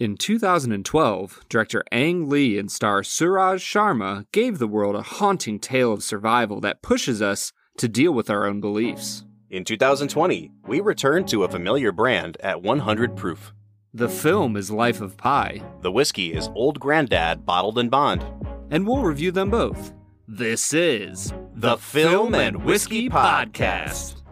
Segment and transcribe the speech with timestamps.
[0.00, 5.92] In 2012, director Ang Lee and star Suraj Sharma gave the world a haunting tale
[5.92, 9.24] of survival that pushes us to deal with our own beliefs.
[9.50, 13.54] In 2020, we returned to a familiar brand at 100 proof.
[13.92, 18.24] The film is Life of Pi, The whiskey is Old Grandad Bottled in Bond.
[18.70, 19.92] and we'll review them both.
[20.26, 24.23] This is The Film and Whiskey Podcast.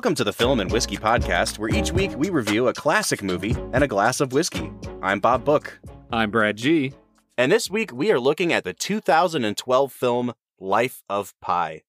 [0.00, 3.54] Welcome to the Film and Whiskey Podcast, where each week we review a classic movie
[3.74, 4.72] and a glass of whiskey.
[5.02, 5.78] I'm Bob Book,
[6.10, 6.94] I'm Brad G.
[7.36, 11.82] and this week we are looking at the 2012 film Life of Pi.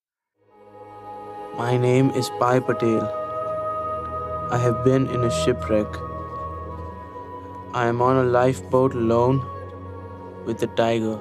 [1.56, 3.08] My name is Pi Patel.
[4.52, 5.88] I have been in a shipwreck.
[7.74, 9.40] I am on a lifeboat alone
[10.46, 11.18] with a tiger.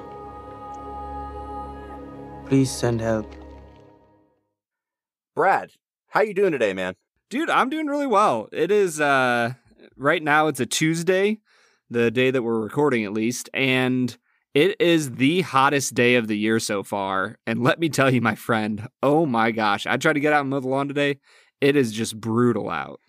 [2.47, 3.33] Please send help.
[5.33, 5.71] Brad,
[6.11, 6.95] how you doing today, man?
[7.29, 8.49] Dude, I'm doing really well.
[8.51, 9.53] It is uh
[9.97, 11.39] right now it's a Tuesday,
[11.89, 14.17] the day that we're recording at least, and
[14.53, 17.37] it is the hottest day of the year so far.
[17.47, 20.41] And let me tell you, my friend, oh my gosh, I tried to get out
[20.41, 21.19] and mow the lawn today.
[21.61, 22.99] It is just brutal out.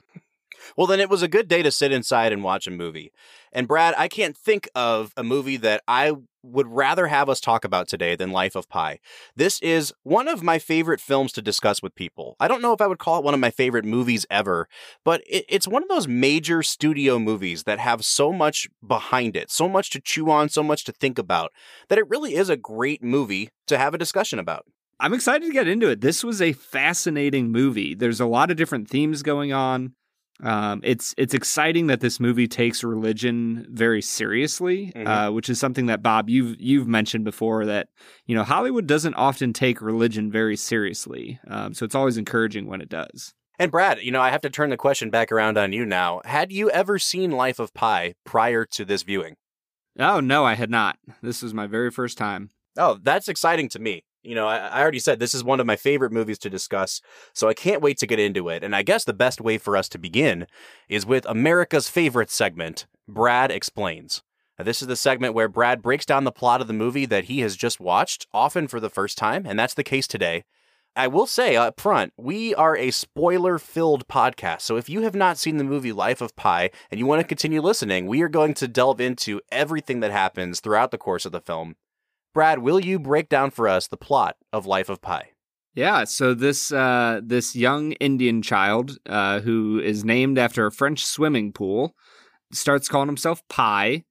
[0.77, 3.13] Well, then it was a good day to sit inside and watch a movie.
[3.53, 7.65] And Brad, I can't think of a movie that I would rather have us talk
[7.65, 8.99] about today than Life of Pi.
[9.37, 12.37] This is one of my favorite films to discuss with people.
[12.41, 14.69] I don't know if I would call it one of my favorite movies ever,
[15.05, 19.51] but it, it's one of those major studio movies that have so much behind it,
[19.51, 21.53] so much to chew on, so much to think about,
[21.89, 24.67] that it really is a great movie to have a discussion about.
[25.01, 26.01] I'm excited to get into it.
[26.01, 27.95] This was a fascinating movie.
[27.95, 29.95] There's a lot of different themes going on.
[30.43, 35.07] Um, it's it's exciting that this movie takes religion very seriously, Mhm.
[35.07, 37.89] uh, which is something that Bob you've you've mentioned before that
[38.27, 41.39] you know Hollywood doesn't often take religion very seriously.
[41.47, 43.35] Um, so it's always encouraging when it does.
[43.59, 46.21] And Brad, you know, I have to turn the question back around on you now.
[46.25, 49.37] Had you ever seen Life of Pi prior to this viewing?
[49.99, 50.97] Oh no, I had not.
[51.23, 52.51] This was my very first time.
[52.77, 54.05] Oh, that's exciting to me.
[54.23, 57.01] You know, I, I already said this is one of my favorite movies to discuss,
[57.33, 58.63] so I can't wait to get into it.
[58.63, 60.47] And I guess the best way for us to begin
[60.89, 64.23] is with America's favorite segment, Brad Explains.
[64.59, 67.25] Now, this is the segment where Brad breaks down the plot of the movie that
[67.25, 70.45] he has just watched, often for the first time, and that's the case today.
[70.95, 74.61] I will say up front, we are a spoiler filled podcast.
[74.61, 77.27] So if you have not seen the movie Life of Pi and you want to
[77.27, 81.33] continue listening, we are going to delve into everything that happens throughout the course of
[81.33, 81.77] the film.
[82.35, 85.31] Brad, will you break down for us the plot of Life of Pi?
[85.75, 91.05] Yeah, so this uh, this young Indian child uh, who is named after a French
[91.05, 91.95] swimming pool
[92.53, 94.05] starts calling himself Pi,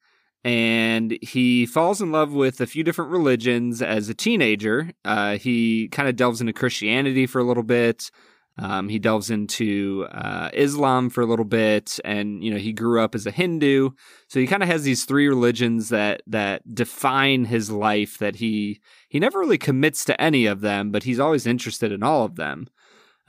[0.44, 4.92] and he falls in love with a few different religions as a teenager.
[5.06, 8.10] Uh, he kind of delves into Christianity for a little bit.
[8.58, 13.02] Um, he delves into uh, Islam for a little bit, and you know he grew
[13.02, 13.92] up as a Hindu,
[14.28, 18.18] so he kind of has these three religions that that define his life.
[18.18, 22.04] That he he never really commits to any of them, but he's always interested in
[22.04, 22.68] all of them.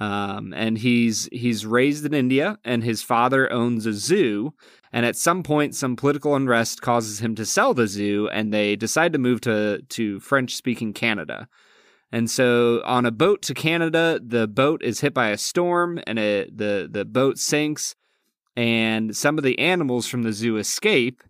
[0.01, 4.53] Um, and he's he's raised in India, and his father owns a zoo.
[4.93, 8.75] And at some point, some political unrest causes him to sell the zoo, and they
[8.75, 11.49] decide to move to to French speaking Canada.
[12.13, 16.19] And so, on a boat to Canada, the boat is hit by a storm, and
[16.19, 17.97] it, the the boat sinks.
[18.55, 21.23] And some of the animals from the zoo escape,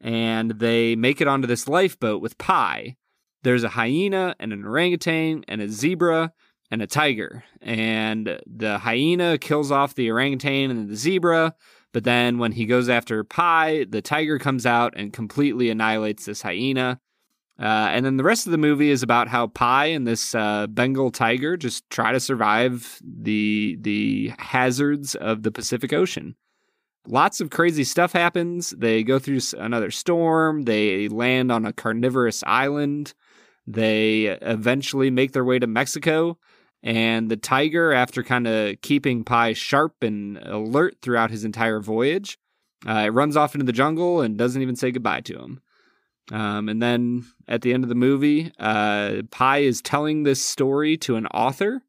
[0.00, 2.96] and they make it onto this lifeboat with Pi.
[3.42, 6.32] There's a hyena and an orangutan and a zebra
[6.70, 7.44] and a tiger.
[7.60, 11.54] And the hyena kills off the orangutan and the zebra.
[11.92, 16.42] But then when he goes after Pi, the tiger comes out and completely annihilates this
[16.42, 17.00] hyena.
[17.60, 20.66] Uh, and then the rest of the movie is about how Pi and this uh,
[20.68, 26.36] Bengal tiger just try to survive the the hazards of the Pacific Ocean.
[27.06, 28.70] Lots of crazy stuff happens.
[28.70, 30.62] They go through another storm.
[30.62, 33.14] They land on a carnivorous island.
[33.66, 36.38] They eventually make their way to Mexico.
[36.82, 42.38] And the tiger, after kind of keeping Pi sharp and alert throughout his entire voyage,
[42.86, 45.60] Uh, it runs off into the jungle and doesn't even say goodbye to him.
[46.30, 50.96] Um, and then at the end of the movie, uh, Pi is telling this story
[50.98, 51.82] to an author,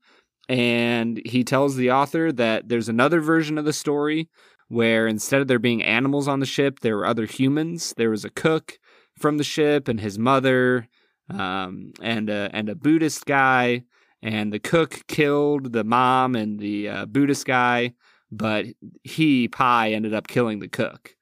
[0.48, 4.30] and he tells the author that there's another version of the story
[4.70, 7.94] where instead of there being animals on the ship, there were other humans.
[7.98, 8.80] There was a cook
[9.18, 10.88] from the ship and his mother,
[11.30, 13.84] um, and a, and a Buddhist guy,
[14.22, 17.94] and the cook killed the mom and the uh, Buddhist guy,
[18.32, 18.66] but
[19.04, 21.16] he Pi ended up killing the cook.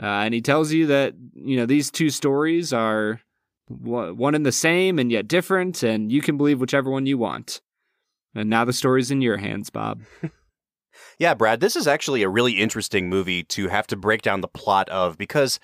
[0.00, 3.20] Uh, and he tells you that you know these two stories are
[3.68, 7.60] one and the same and yet different, and you can believe whichever one you want.
[8.34, 10.02] And now the story's in your hands, Bob.
[11.18, 14.48] yeah, Brad, this is actually a really interesting movie to have to break down the
[14.48, 15.58] plot of because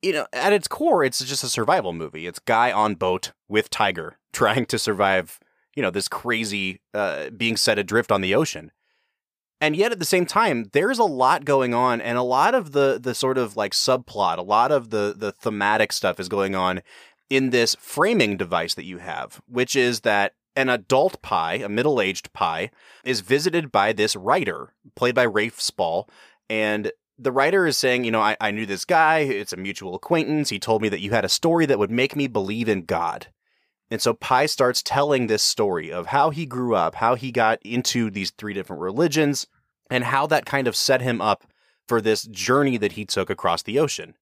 [0.00, 2.28] you know, at its core, it's just a survival movie.
[2.28, 5.40] It's guy on boat with tiger trying to survive,
[5.74, 8.70] you know, this crazy uh, being set adrift on the ocean
[9.60, 12.72] and yet at the same time there's a lot going on and a lot of
[12.72, 16.54] the the sort of like subplot a lot of the the thematic stuff is going
[16.54, 16.82] on
[17.30, 22.32] in this framing device that you have which is that an adult Pi a middle-aged
[22.32, 22.70] Pi
[23.04, 26.08] is visited by this writer played by rafe spall
[26.48, 29.94] and the writer is saying you know I, I knew this guy it's a mutual
[29.94, 32.84] acquaintance he told me that you had a story that would make me believe in
[32.84, 33.28] god
[33.90, 37.58] and so Pi starts telling this story of how he grew up, how he got
[37.62, 39.46] into these three different religions,
[39.90, 41.44] and how that kind of set him up
[41.86, 44.14] for this journey that he took across the ocean.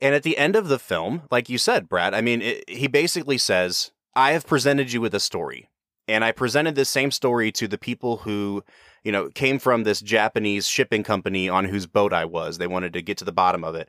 [0.00, 2.86] And at the end of the film, like you said, Brad, I mean, it, he
[2.86, 5.70] basically says, I have presented you with a story.
[6.06, 8.62] And I presented this same story to the people who,
[9.02, 12.58] you know, came from this Japanese shipping company on whose boat I was.
[12.58, 13.88] They wanted to get to the bottom of it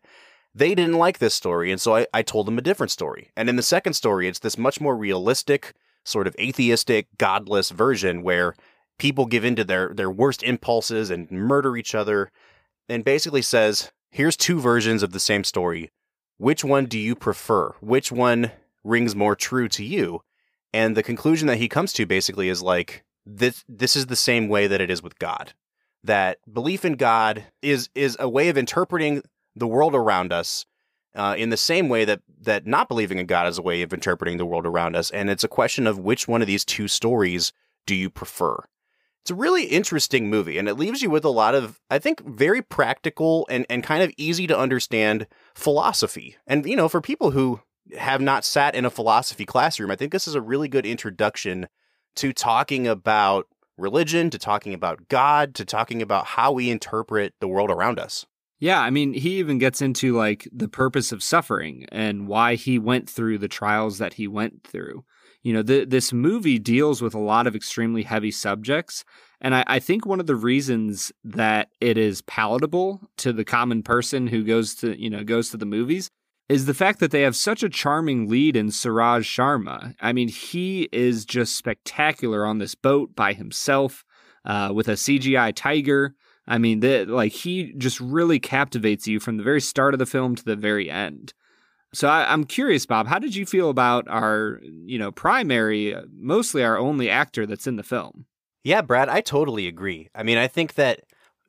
[0.56, 3.30] they didn't like this story, and so I, I told them a different story.
[3.36, 5.74] And in the second story, it's this much more realistic,
[6.06, 8.56] sort of atheistic, godless version where
[8.98, 12.32] people give in to their, their worst impulses and murder each other,
[12.88, 15.92] and basically says, here's two versions of the same story.
[16.38, 17.74] Which one do you prefer?
[17.82, 18.52] Which one
[18.84, 20.22] rings more true to you?
[20.74, 24.48] And the conclusion that he comes to basically is like, this, this is the same
[24.48, 25.54] way that it is with God.
[26.04, 29.24] That belief in God is is a way of interpreting
[29.56, 30.66] the world around us
[31.16, 33.94] uh, in the same way that that not believing in God is a way of
[33.94, 36.88] interpreting the world around us, and it's a question of which one of these two
[36.88, 37.54] stories
[37.86, 38.58] do you prefer.
[39.22, 42.24] It's a really interesting movie, and it leaves you with a lot of, I think,
[42.24, 45.26] very practical and, and kind of easy to understand
[45.56, 46.38] philosophy.
[46.46, 47.62] And, you know, for people who
[47.98, 51.68] have not sat in a philosophy classroom, I think this is a really good introduction
[52.18, 53.48] to talking about
[53.78, 58.28] religion, to talking about God, to talking about how we interpret the world around us.
[58.60, 62.80] Yeah, I mean, he even gets into like the purpose of suffering and why he
[62.80, 65.04] went through the trials that he went through.
[65.44, 69.04] You know, the, this movie deals with a lot of extremely heavy subjects.
[69.42, 73.84] And I, I, think one of the reasons that it is palatable to the common
[73.84, 76.10] person who goes to, you know, goes to the movies
[76.50, 79.94] is the fact that they have such a charming lead in Suraj Sharma.
[80.02, 84.04] I mean, he is just spectacular on this boat by himself
[84.46, 86.16] uh, with a CGI tiger.
[86.48, 90.36] I mean, like he just really captivates you from the very start of the film
[90.36, 91.34] to the very end.
[91.94, 96.64] So I, am curious, Bob, how did you feel about our, you know, primary, mostly
[96.64, 98.26] our only actor that's in the film?
[98.64, 100.10] Yeah, Brad, I totally agree.
[100.14, 101.02] I mean, I think that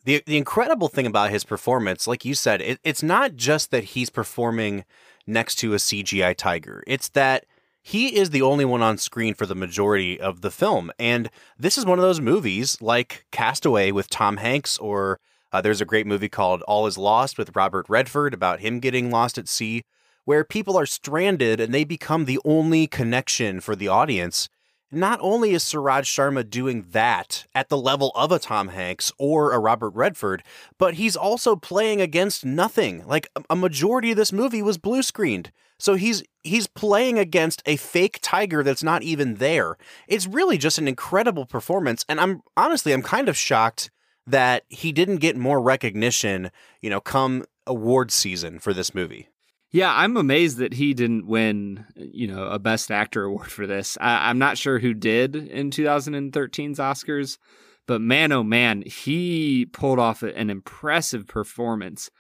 [0.05, 3.85] the the incredible thing about his performance, like you said, it, it's not just that
[3.85, 4.85] he's performing
[5.27, 6.85] next to a CGI tiger.
[6.87, 7.45] It's that
[7.87, 10.91] he is the only one on screen for the majority of the film.
[10.99, 15.21] And this is one of those movies like Castaway with Tom Hanks, or
[15.53, 19.09] uh, there's a great movie called All Is Lost with Robert Redford about him getting
[19.09, 19.85] lost at sea,
[20.25, 24.49] where people are stranded and they become the only connection for the audience.
[24.93, 29.53] Not only is Suraj Sharma doing that at the level of a Tom Hanks or
[29.53, 30.45] a Robert Redford,
[30.79, 33.05] but he's also playing against nothing.
[33.07, 35.51] Like a majority of this movie was blue screened.
[35.79, 39.77] So he's he's playing against a fake tiger that's not even there.
[40.07, 43.91] It's really just an incredible performance and I'm honestly I'm kind of shocked
[44.27, 46.51] that he didn't get more recognition,
[46.81, 49.29] you know, come award season for this movie.
[49.73, 53.99] Yeah, I'm amazed that he didn't win, you know, a Best Actor award for this.
[54.01, 57.39] I, am not sure who did in 2013's Oscars,
[57.87, 62.11] but man, oh man, he pulled off an impressive performance.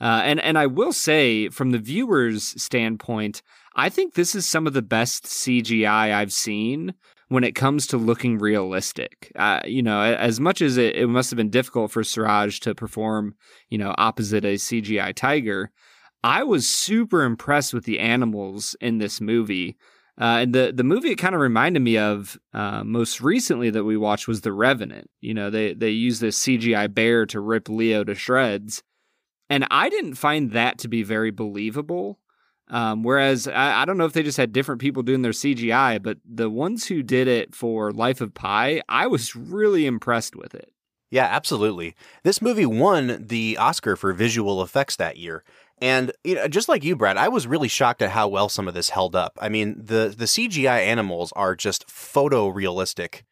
[0.00, 3.42] Uh, and and I will say, from the viewer's standpoint,
[3.76, 6.94] I think this is some of the best CGI I've seen
[7.28, 9.30] when it comes to looking realistic.
[9.36, 12.74] Uh, you know, as much as it, it must have been difficult for Suraj to
[12.74, 13.34] perform,
[13.68, 15.70] you know, opposite a CGI tiger,
[16.22, 19.76] I was super impressed with the animals in this movie.
[20.20, 23.84] Uh, and the the movie it kind of reminded me of uh, most recently that
[23.84, 25.08] we watched was The Revenant.
[25.20, 28.82] You know, they they use this CGI bear to rip Leo to shreds,
[29.48, 32.18] And I didn't find that to be very believable.
[32.68, 36.00] Um, whereas I, I, don't know if they just had different people doing their CGI,
[36.00, 40.54] but the ones who did it for Life of Pi, I was really impressed with
[40.54, 40.72] it.
[41.10, 41.96] Yeah, absolutely.
[42.22, 45.42] This movie won the Oscar for visual effects that year.
[45.80, 48.68] And you know, just like you, Brad, I was really shocked at how well some
[48.68, 49.38] of this held up.
[49.40, 53.22] I mean, the the CGI animals are just photorealistic.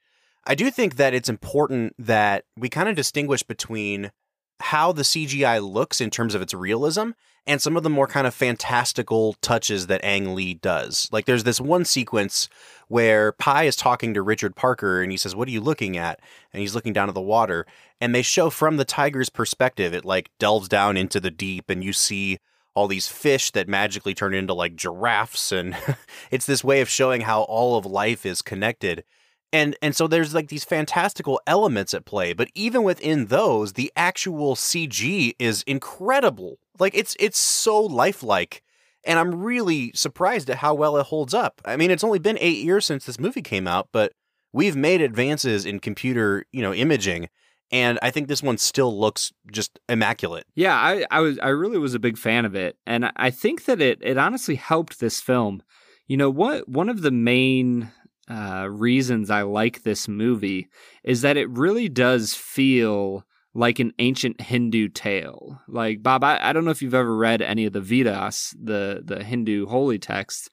[0.46, 4.12] I do think that it's important that we kind of distinguish between
[4.60, 7.10] how the CGI looks in terms of its realism
[7.48, 11.08] and some of the more kind of fantastical touches that Ang Lee does.
[11.10, 12.50] Like there's this one sequence
[12.88, 16.20] where Pi is talking to Richard Parker and he says, What are you looking at?
[16.52, 17.66] And he's looking down at the water.
[18.02, 21.82] And they show from the tiger's perspective, it like delves down into the deep and
[21.82, 22.38] you see
[22.74, 25.50] all these fish that magically turn into like giraffes.
[25.50, 25.74] And
[26.30, 29.04] it's this way of showing how all of life is connected
[29.52, 33.92] and and so there's like these fantastical elements at play but even within those the
[33.96, 38.62] actual cg is incredible like it's it's so lifelike
[39.04, 42.38] and i'm really surprised at how well it holds up i mean it's only been
[42.40, 44.12] eight years since this movie came out but
[44.52, 47.28] we've made advances in computer you know imaging
[47.70, 50.46] and I think this one still looks just immaculate.
[50.54, 53.66] Yeah, I, I was I really was a big fan of it, and I think
[53.66, 55.62] that it it honestly helped this film.
[56.06, 56.68] You know what?
[56.68, 57.90] One of the main
[58.28, 60.68] uh, reasons I like this movie
[61.02, 65.60] is that it really does feel like an ancient Hindu tale.
[65.66, 69.02] Like Bob, I, I don't know if you've ever read any of the Vedas, the
[69.04, 70.48] the Hindu holy texts,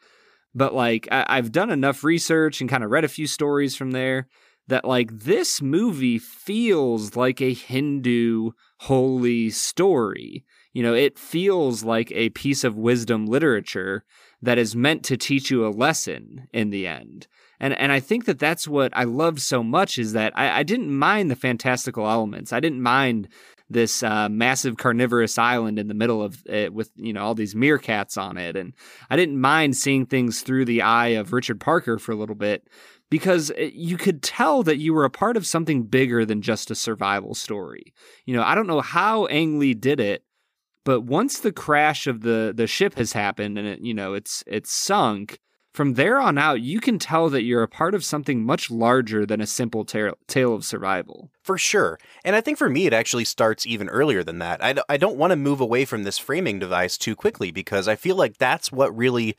[0.53, 3.91] but like I, I've done enough research and kind of read a few stories from
[3.91, 4.27] there
[4.67, 10.43] that like this movie feels like a Hindu holy story.
[10.73, 14.03] You know, it feels like a piece of wisdom literature
[14.41, 17.27] that is meant to teach you a lesson in the end.
[17.59, 20.63] And and I think that that's what I loved so much is that I, I
[20.63, 22.53] didn't mind the fantastical elements.
[22.53, 23.29] I didn't mind
[23.69, 27.55] this uh, massive carnivorous island in the middle of it with you know all these
[27.55, 28.73] meerkats on it, and
[29.09, 32.67] I didn't mind seeing things through the eye of Richard Parker for a little bit
[33.09, 36.75] because you could tell that you were a part of something bigger than just a
[36.75, 37.93] survival story.
[38.25, 40.23] You know, I don't know how Ang Lee did it,
[40.83, 44.43] but once the crash of the the ship has happened and it you know it's
[44.47, 45.39] it's sunk
[45.75, 49.25] from there on out, you can tell that you're a part of something much larger
[49.25, 51.29] than a simple tale, tale of survival.
[51.41, 51.99] For sure.
[52.23, 54.63] And I think for me, it actually starts even earlier than that.
[54.63, 57.95] I, I don't want to move away from this framing device too quickly because I
[57.95, 59.35] feel like that's what really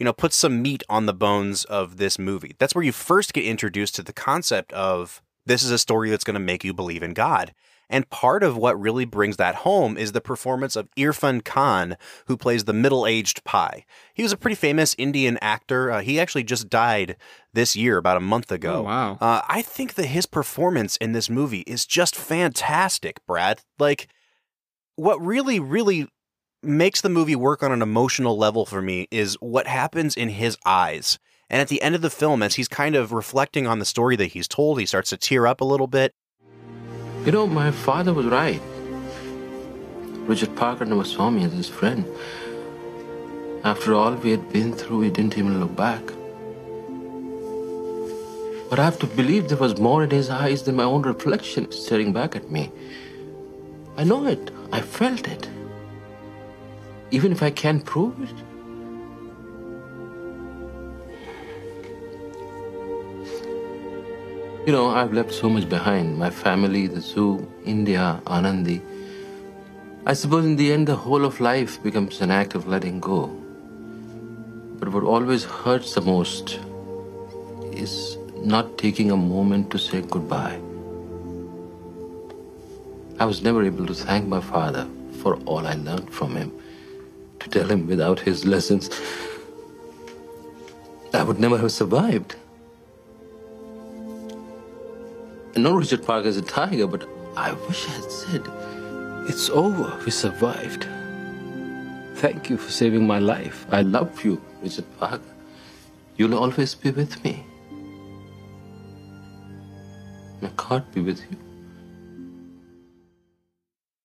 [0.00, 2.56] you know, puts some meat on the bones of this movie.
[2.58, 6.24] That's where you first get introduced to the concept of this is a story that's
[6.24, 7.52] going to make you believe in God.
[7.90, 12.36] And part of what really brings that home is the performance of Irfan Khan, who
[12.36, 13.84] plays the middle aged Pi.
[14.14, 15.90] He was a pretty famous Indian actor.
[15.90, 17.16] Uh, he actually just died
[17.52, 18.76] this year, about a month ago.
[18.76, 19.18] Oh, wow.
[19.20, 23.60] Uh, I think that his performance in this movie is just fantastic, Brad.
[23.78, 24.06] Like,
[24.94, 26.08] what really, really
[26.62, 30.56] makes the movie work on an emotional level for me is what happens in his
[30.64, 31.18] eyes.
[31.48, 34.14] And at the end of the film, as he's kind of reflecting on the story
[34.14, 36.14] that he's told, he starts to tear up a little bit.
[37.24, 38.62] You know, my father was right.
[40.26, 42.06] Richard Parker never saw me as his friend.
[43.62, 46.02] After all we had been through, he didn't even look back.
[48.70, 51.70] But I have to believe there was more in his eyes than my own reflection
[51.70, 52.72] staring back at me.
[53.98, 54.50] I know it.
[54.72, 55.46] I felt it.
[57.10, 58.49] Even if I can't prove it.
[64.70, 68.80] You know, I've left so much behind my family, the zoo, India, Anandi.
[70.06, 73.26] I suppose in the end, the whole of life becomes an act of letting go.
[74.78, 76.60] But what always hurts the most
[77.72, 80.60] is not taking a moment to say goodbye.
[83.18, 84.86] I was never able to thank my father
[85.20, 86.52] for all I learned from him.
[87.40, 88.88] To tell him without his lessons,
[91.12, 92.36] I would never have survived.
[95.58, 98.42] Know Richard Parker is a tiger, but I wish I had said,
[99.28, 99.98] It's over.
[100.04, 100.86] We survived.
[102.16, 103.66] Thank you for saving my life.
[103.70, 105.22] I love you, Richard Parker.
[106.16, 107.44] You'll always be with me.
[110.42, 111.36] I can't be with you.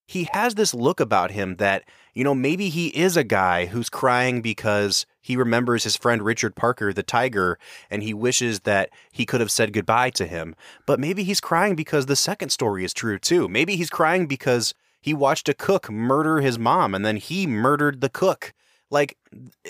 [0.07, 1.83] He has this look about him that,
[2.15, 6.55] you know, maybe he is a guy who's crying because he remembers his friend Richard
[6.55, 10.55] Parker, the tiger, and he wishes that he could have said goodbye to him.
[10.85, 13.49] But maybe he's crying because the second story is true too.
[13.49, 17.99] Maybe he's crying because he watched a cook murder his mom and then he murdered
[17.99, 18.53] the cook.
[18.89, 19.17] Like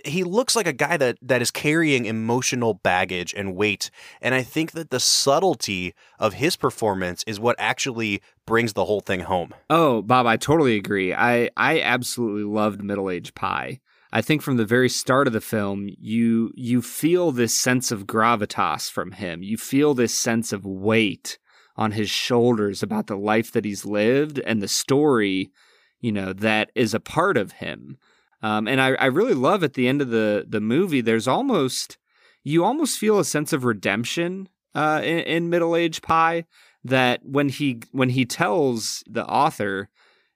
[0.04, 3.90] he looks like a guy that that is carrying emotional baggage and weight
[4.22, 9.00] and i think that the subtlety of his performance is what actually brings the whole
[9.00, 11.14] thing home Oh, Bob, I totally agree.
[11.14, 13.80] I I absolutely loved Middle Age Pi.
[14.12, 18.06] I think from the very start of the film, you you feel this sense of
[18.06, 19.44] gravitas from him.
[19.44, 21.38] You feel this sense of weight
[21.76, 25.52] on his shoulders about the life that he's lived and the story,
[26.00, 27.98] you know, that is a part of him.
[28.46, 31.02] Um, and I, I really love at the end of the the movie.
[31.02, 31.98] There's almost
[32.44, 36.46] you almost feel a sense of redemption uh, in, in Middle Age Pi
[36.84, 39.90] that when he when he tells the author,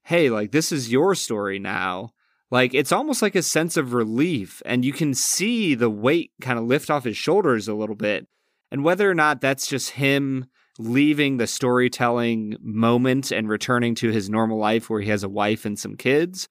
[0.05, 2.09] "Hey, like this is your story now."
[2.49, 6.57] Like it's almost like a sense of relief and you can see the weight kind
[6.57, 8.25] of lift off his shoulders a little bit.
[8.71, 10.47] And whether or not that's just him
[10.79, 15.63] leaving the storytelling moment and returning to his normal life where he has a wife
[15.63, 16.49] and some kids,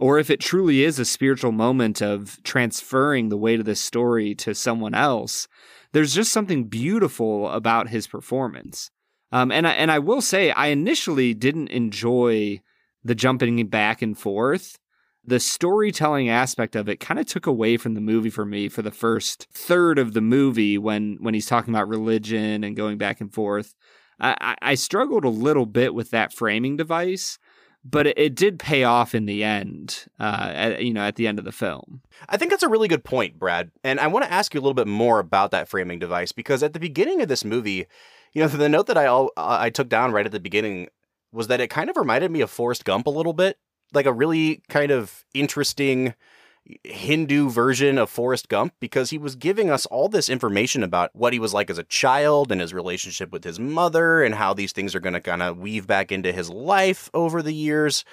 [0.00, 4.34] or if it truly is a spiritual moment of transferring the weight of this story
[4.36, 5.46] to someone else,
[5.92, 8.90] there's just something beautiful about his performance.
[9.30, 12.62] Um, and I, and I will say, I initially didn't enjoy
[13.04, 14.78] the jumping back and forth.
[15.22, 18.80] The storytelling aspect of it kind of took away from the movie for me for
[18.80, 23.20] the first third of the movie when when he's talking about religion and going back
[23.20, 23.74] and forth.
[24.18, 27.38] I, I I struggled a little bit with that framing device,
[27.84, 30.06] but it, it did pay off in the end.
[30.18, 32.02] Uh, at, you know, at the end of the film.
[32.28, 33.70] I think that's a really good point, Brad.
[33.82, 36.62] And I want to ask you a little bit more about that framing device because
[36.62, 37.86] at the beginning of this movie,
[38.32, 40.88] you know, the note that I all I took down right at the beginning
[41.32, 43.58] was that it kind of reminded me of Forrest Gump a little bit,
[43.92, 46.14] like a really kind of interesting
[46.84, 51.32] Hindu version of Forrest Gump because he was giving us all this information about what
[51.32, 54.72] he was like as a child and his relationship with his mother and how these
[54.72, 58.04] things are going to kind of weave back into his life over the years.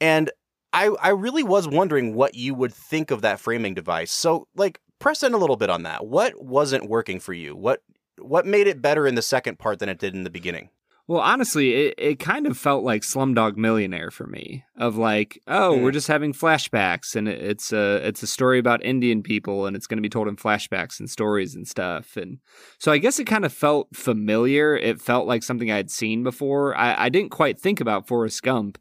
[0.00, 0.30] And
[0.72, 4.12] I I really was wondering what you would think of that framing device.
[4.12, 6.06] So like press in a little bit on that.
[6.06, 7.56] What wasn't working for you?
[7.56, 7.82] What
[8.20, 10.70] what made it better in the second part than it did in the beginning?
[11.08, 14.64] Well, honestly, it, it kind of felt like Slumdog Millionaire for me.
[14.76, 15.82] Of like, oh, Hmm.
[15.82, 19.76] we're just having flashbacks, and it, it's a it's a story about Indian people, and
[19.76, 22.16] it's going to be told in flashbacks and stories and stuff.
[22.16, 22.38] And
[22.78, 24.76] so I guess it kind of felt familiar.
[24.76, 26.76] It felt like something I had seen before.
[26.76, 28.76] I, I didn't quite think about Forrest Gump,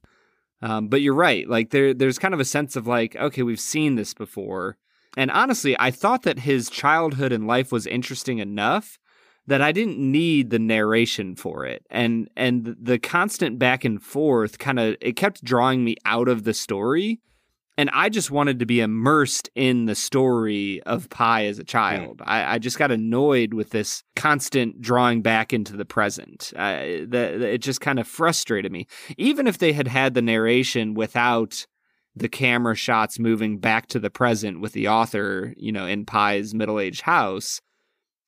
[0.63, 1.47] um, but you're right.
[1.47, 4.77] Like there there's kind of a sense of like, okay, we've seen this before.
[5.15, 8.97] And honestly, I thought that his childhood and life was interesting enough
[9.47, 11.85] that I didn't need the narration for it.
[11.89, 16.43] And and the constant back and forth kind of it kept drawing me out of
[16.43, 17.19] the story.
[17.77, 22.21] And I just wanted to be immersed in the story of Pi as a child.
[22.23, 26.53] I, I just got annoyed with this constant drawing back into the present.
[26.55, 27.05] Uh, the,
[27.37, 28.87] the- it just kind of frustrated me.
[29.17, 31.67] Even if they had had the narration without
[32.15, 36.53] the camera shots moving back to the present with the author, you know, in Pi's
[36.53, 37.59] middle aged house,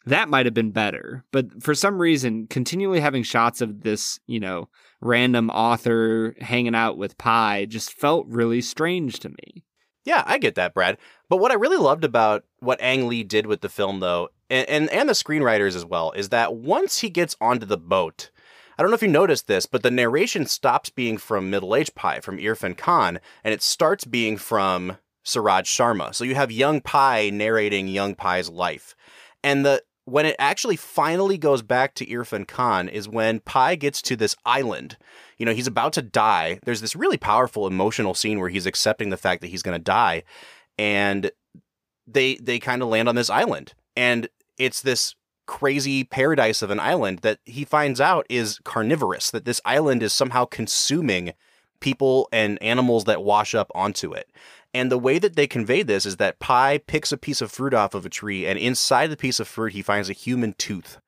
[0.07, 1.23] that might have been better.
[1.31, 4.69] But for some reason, continually having shots of this, you know,
[5.01, 9.63] random author hanging out with Pi just felt really strange to me.
[10.05, 10.97] Yeah, I get that, Brad.
[11.29, 14.67] But what I really loved about what Ang Lee did with the film, though, and,
[14.69, 18.31] and, and the screenwriters as well, is that once he gets onto the boat,
[18.77, 21.93] I don't know if you noticed this, but the narration stops being from Middle Age
[21.93, 26.15] Pi, from Irfan Khan, and it starts being from Suraj Sharma.
[26.15, 28.95] So you have young Pi narrating young Pi's life.
[29.43, 34.01] And the when it actually finally goes back to Irfan Khan is when Pi gets
[34.03, 34.95] to this island.
[35.37, 36.59] You know, he's about to die.
[36.63, 39.83] There's this really powerful emotional scene where he's accepting the fact that he's going to
[39.83, 40.23] die
[40.77, 41.29] and
[42.07, 43.73] they they kind of land on this island.
[43.97, 45.13] And it's this
[45.45, 50.13] crazy paradise of an island that he finds out is carnivorous, that this island is
[50.13, 51.33] somehow consuming
[51.81, 54.29] people and animals that wash up onto it.
[54.73, 57.73] And the way that they convey this is that Pi picks a piece of fruit
[57.73, 60.99] off of a tree, and inside the piece of fruit, he finds a human tooth.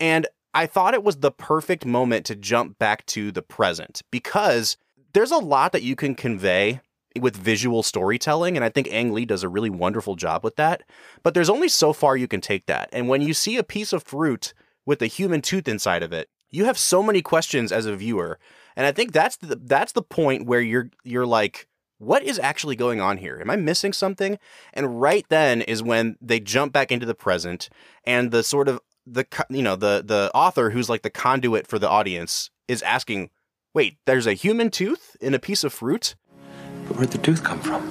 [0.00, 4.76] And I thought it was the perfect moment to jump back to the present because
[5.12, 6.80] there's a lot that you can convey
[7.20, 10.82] with visual storytelling, and I think Ang Lee does a really wonderful job with that.
[11.22, 12.88] But there's only so far you can take that.
[12.92, 14.54] And when you see a piece of fruit
[14.84, 18.38] with a human tooth inside of it, you have so many questions as a viewer.
[18.76, 21.68] And I think that's the that's the point where you're you're like,
[22.04, 23.38] what is actually going on here?
[23.40, 24.38] Am I missing something?
[24.72, 27.68] And right then is when they jump back into the present
[28.04, 31.78] and the sort of the you know the the author who's like the conduit for
[31.78, 33.30] the audience is asking,
[33.74, 36.14] "Wait, there's a human tooth in a piece of fruit?"
[36.88, 37.82] But where'd the tooth come from?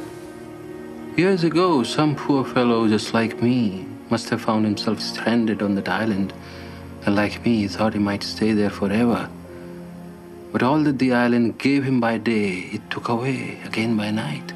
[1.15, 5.89] Years ago, some poor fellow just like me must have found himself stranded on that
[5.89, 6.34] island,
[7.06, 9.30] and like me, he thought he might stay there forever.
[10.54, 14.54] But all that the island gave him by day, it took away again by night.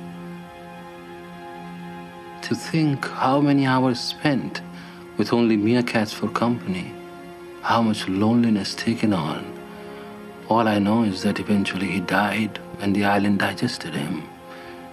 [2.48, 4.62] to think how many hours spent
[5.18, 6.94] with only meerkats for company,
[7.62, 9.44] how much loneliness taken on.
[10.48, 14.24] All I know is that eventually he died and the island digested him,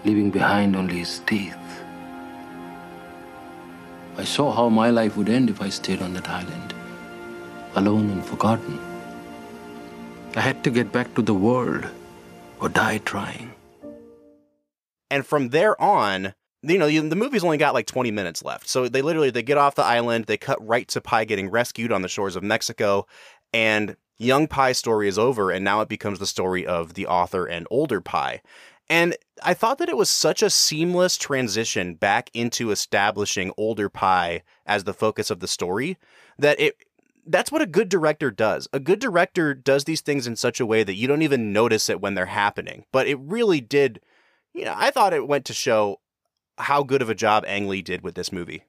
[0.04, 1.84] leaving behind only his teeth.
[4.16, 6.74] I saw how my life would end if I stayed on that island,
[7.76, 8.93] alone and forgotten.
[10.36, 11.86] I had to get back to the world
[12.60, 13.52] or die trying.
[15.10, 18.68] And from there on, you know, the movie's only got like 20 minutes left.
[18.68, 21.92] So they literally they get off the island, they cut right to Pi getting rescued
[21.92, 23.06] on the shores of Mexico,
[23.52, 27.46] and young Pi's story is over, and now it becomes the story of the author
[27.46, 28.40] and older Pi.
[28.90, 34.42] And I thought that it was such a seamless transition back into establishing older Pi
[34.66, 35.96] as the focus of the story
[36.38, 36.76] that it
[37.26, 38.68] that's what a good director does.
[38.72, 41.88] A good director does these things in such a way that you don't even notice
[41.88, 42.84] it when they're happening.
[42.92, 44.00] But it really did,
[44.52, 46.00] you know, I thought it went to show
[46.58, 48.64] how good of a job Ang Lee did with this movie.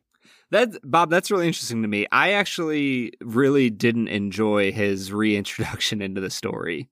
[0.51, 2.07] That Bob, that's really interesting to me.
[2.11, 6.89] I actually really didn't enjoy his reintroduction into the story.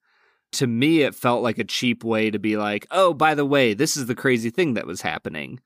[0.53, 3.73] To me, it felt like a cheap way to be like, "Oh, by the way,
[3.73, 5.59] this is the crazy thing that was happening."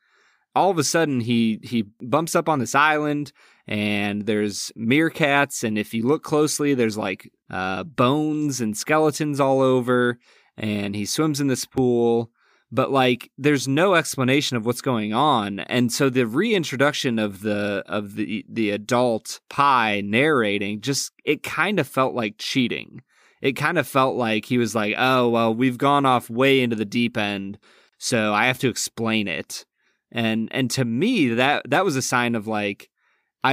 [0.56, 3.32] All of a sudden, he he bumps up on this island,
[3.68, 9.62] and there's meerkats, and if you look closely, there's like uh, bones and skeletons all
[9.62, 10.20] over,
[10.58, 12.32] and he swims in this pool,
[12.72, 17.84] but like there's no explanation of what's going on and so the reintroduction of the
[17.88, 23.02] of the the adult Pi narrating just it kind of felt like cheating.
[23.42, 26.76] It kind of felt like he was like oh well we've gone off way into
[26.76, 27.58] the deep end
[27.98, 29.66] so i have to explain it.
[30.12, 32.90] And and to me that that was a sign of like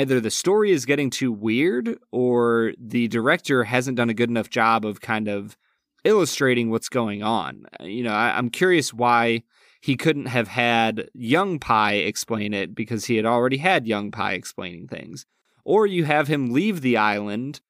[0.01, 4.51] either the story is getting too weird or the director hasn't done a good enough
[4.51, 5.57] job of kind of
[6.05, 7.65] illustrating what's going on.
[7.81, 9.43] Uh, you know, I, am curious why
[9.81, 14.33] he couldn't have had young Pi explain it because he had already had young Pi
[14.33, 15.27] explaining things.
[15.65, 17.61] Or you have him leave the island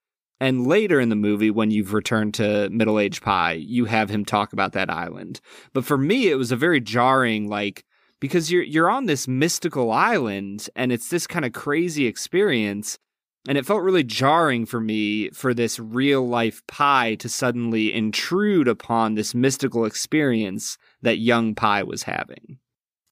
[0.41, 4.25] and later in the movie, when you've returned to middle aged Pi, you have him
[4.25, 5.41] talk about that island.
[5.73, 7.85] But for me, it was a very jarring, like,
[8.25, 12.99] because you're you're on this mystical island and it's this kind of crazy experience
[13.47, 18.67] and it felt really jarring for me for this real life Pi to suddenly intrude
[18.67, 22.61] upon this mystical experience that young Pi was having.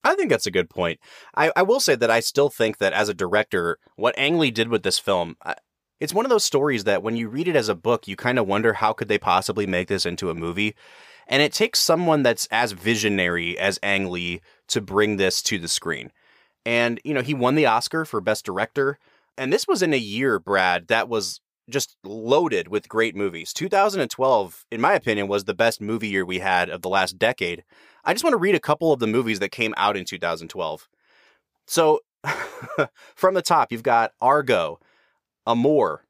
[0.03, 0.99] I think that's a good point.
[1.37, 4.51] I, I will say that I still think that as a director, what Ang Lee
[4.51, 5.37] did with this film,
[6.01, 8.39] it's one of those stories that when you read it as a book, you kind
[8.39, 10.75] of wonder how could they possibly make this into a movie.
[11.27, 15.69] And it takes someone that's as visionary as Ang Lee to bring this to the
[15.69, 16.13] screen.
[16.65, 18.99] And, you know, he won the Oscar for Best Director.
[19.37, 23.53] And this was in a year, Brad, that was just loaded with great movies.
[23.53, 27.65] 2012, in my opinion, was the best movie year we had of the last decade.
[28.05, 30.89] I just want to read a couple of the movies that came out in 2012.
[31.67, 32.01] So,
[33.15, 34.79] from the top, you've got Argo,
[35.47, 36.05] Amour,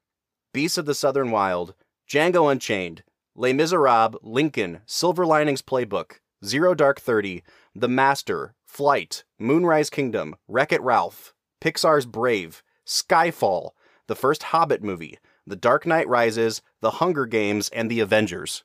[0.53, 1.73] Beasts of the Southern Wild,
[2.07, 3.03] Django Unchained,
[3.35, 7.43] Les Miserables, Lincoln, Silver Linings Playbook, Zero Dark Thirty,
[7.73, 13.71] The Master, Flight, Moonrise Kingdom, Wreck It Ralph, Pixar's Brave, Skyfall,
[14.07, 15.17] the first Hobbit movie,
[15.47, 18.63] The Dark Knight Rises, The Hunger Games, and The Avengers.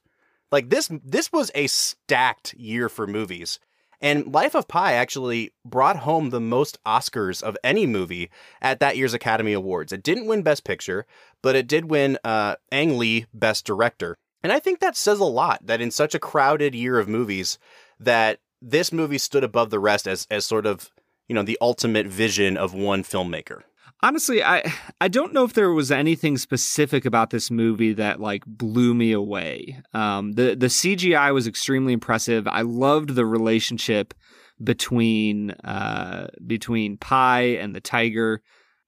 [0.50, 3.58] Like this this was a stacked year for movies.
[4.00, 8.96] And Life of Pi actually brought home the most Oscars of any movie at that
[8.96, 9.92] year's Academy Awards.
[9.92, 11.04] It didn't win Best Picture,
[11.42, 14.16] but it did win uh, Ang Lee Best Director.
[14.42, 17.58] And I think that says a lot that in such a crowded year of movies,
[17.98, 20.90] that this movie stood above the rest as as sort of
[21.28, 23.62] you know the ultimate vision of one filmmaker.
[24.00, 28.44] Honestly, I I don't know if there was anything specific about this movie that like
[28.46, 29.82] blew me away.
[29.92, 32.46] Um, the the CGI was extremely impressive.
[32.46, 34.14] I loved the relationship
[34.62, 38.42] between uh, between Pi and the tiger.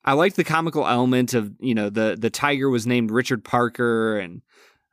[0.04, 4.18] I liked the comical element of you know the the tiger was named Richard Parker
[4.18, 4.42] and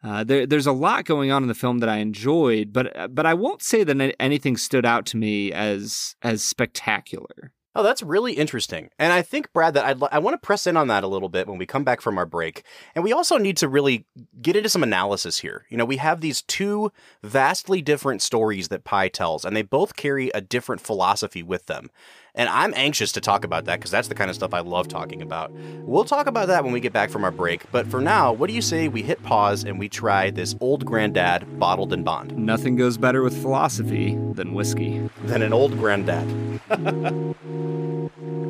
[0.03, 3.25] uh, there, there's a lot going on in the film that I enjoyed, but but
[3.25, 7.51] I won't say that anything stood out to me as as spectacular.
[7.77, 8.89] Oh, that's really interesting.
[8.97, 11.29] And I think, Brad, that I'd, I want to press in on that a little
[11.29, 12.63] bit when we come back from our break.
[12.95, 14.07] And we also need to really
[14.41, 15.67] get into some analysis here.
[15.69, 19.95] You know, we have these two vastly different stories that Pi tells, and they both
[19.95, 21.91] carry a different philosophy with them.
[22.38, 24.88] And I'm anxious to talk about that because that's the kind of stuff I love
[24.88, 25.52] talking about.
[25.82, 27.69] We'll talk about that when we get back from our break.
[27.71, 30.86] But for now, what do you say we hit pause and we try this Old
[30.86, 32.38] Grandad bottled in bond?
[32.38, 35.10] Nothing goes better with philosophy than whiskey.
[35.23, 36.62] Than an old granddad.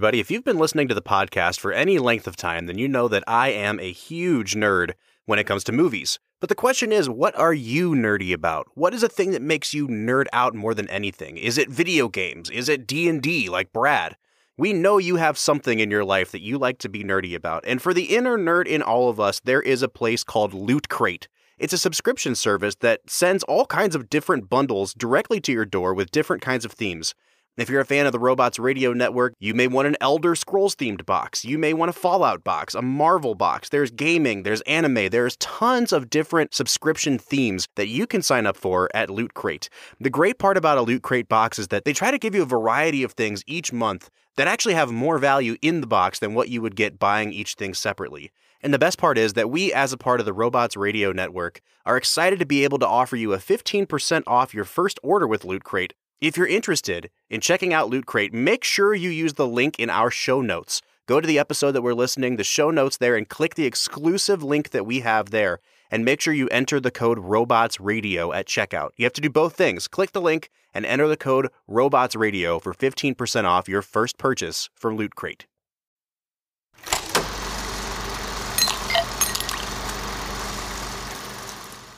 [0.00, 2.88] everybody, if you've been listening to the podcast for any length of time, then you
[2.88, 4.92] know that I am a huge nerd
[5.26, 6.18] when it comes to movies.
[6.40, 8.66] But the question is, what are you nerdy about?
[8.72, 11.36] What is a thing that makes you nerd out more than anything?
[11.36, 12.48] Is it video games?
[12.48, 14.16] Is it D&D like Brad?
[14.56, 17.64] We know you have something in your life that you like to be nerdy about.
[17.66, 20.88] And for the inner nerd in all of us, there is a place called Loot
[20.88, 21.28] Crate.
[21.58, 25.92] It's a subscription service that sends all kinds of different bundles directly to your door
[25.92, 27.14] with different kinds of themes.
[27.60, 30.74] If you're a fan of the Robots Radio Network, you may want an Elder Scrolls
[30.74, 31.44] themed box.
[31.44, 33.68] You may want a Fallout box, a Marvel box.
[33.68, 38.56] There's gaming, there's anime, there's tons of different subscription themes that you can sign up
[38.56, 39.68] for at Loot Crate.
[40.00, 42.42] The great part about a Loot Crate box is that they try to give you
[42.44, 46.32] a variety of things each month that actually have more value in the box than
[46.32, 48.32] what you would get buying each thing separately.
[48.62, 51.60] And the best part is that we, as a part of the Robots Radio Network,
[51.84, 55.44] are excited to be able to offer you a 15% off your first order with
[55.44, 59.46] Loot Crate if you're interested in checking out Loot Crate, make sure you use the
[59.46, 60.82] link in our show notes.
[61.06, 64.42] Go to the episode that we're listening, the show notes there, and click the exclusive
[64.42, 65.60] link that we have there.
[65.90, 68.90] And make sure you enter the code Robots Radio at checkout.
[68.96, 69.88] You have to do both things.
[69.88, 74.68] Click the link and enter the code Robots Radio for 15% off your first purchase
[74.76, 75.46] from Loot Crate.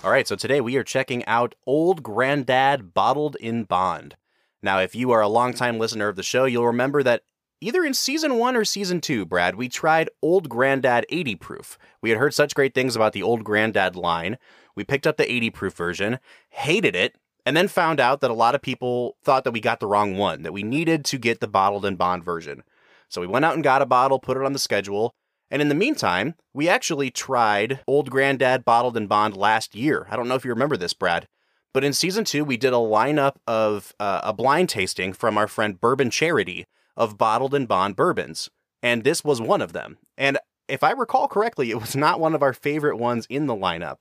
[0.05, 4.17] All right, so today we are checking out Old Grandad Bottled in Bond.
[4.61, 7.23] Now, if you are a longtime listener of the show, you'll remember that
[7.61, 11.79] either in season one or season two, Brad, we tried Old Grandad 80 proof.
[12.01, 14.39] We had heard such great things about the Old Grandad line.
[14.75, 16.19] We picked up the 80 proof version,
[16.51, 17.15] hated it,
[17.47, 20.17] and then found out that a lot of people thought that we got the wrong
[20.17, 22.65] one, that we needed to get the bottled in bond version.
[23.09, 25.15] So we went out and got a bottle, put it on the schedule,
[25.53, 30.07] and in the meantime, we actually tried Old Grandad Bottled and Bond last year.
[30.11, 31.29] I don't know if you remember this, Brad.
[31.75, 35.47] But in season two, we did a lineup of uh, a blind tasting from our
[35.47, 36.65] friend Bourbon Charity
[36.97, 38.49] of bottled and bond bourbons.
[38.83, 39.99] And this was one of them.
[40.17, 40.39] And
[40.69, 44.01] if I recall correctly, it was not one of our favorite ones in the lineup.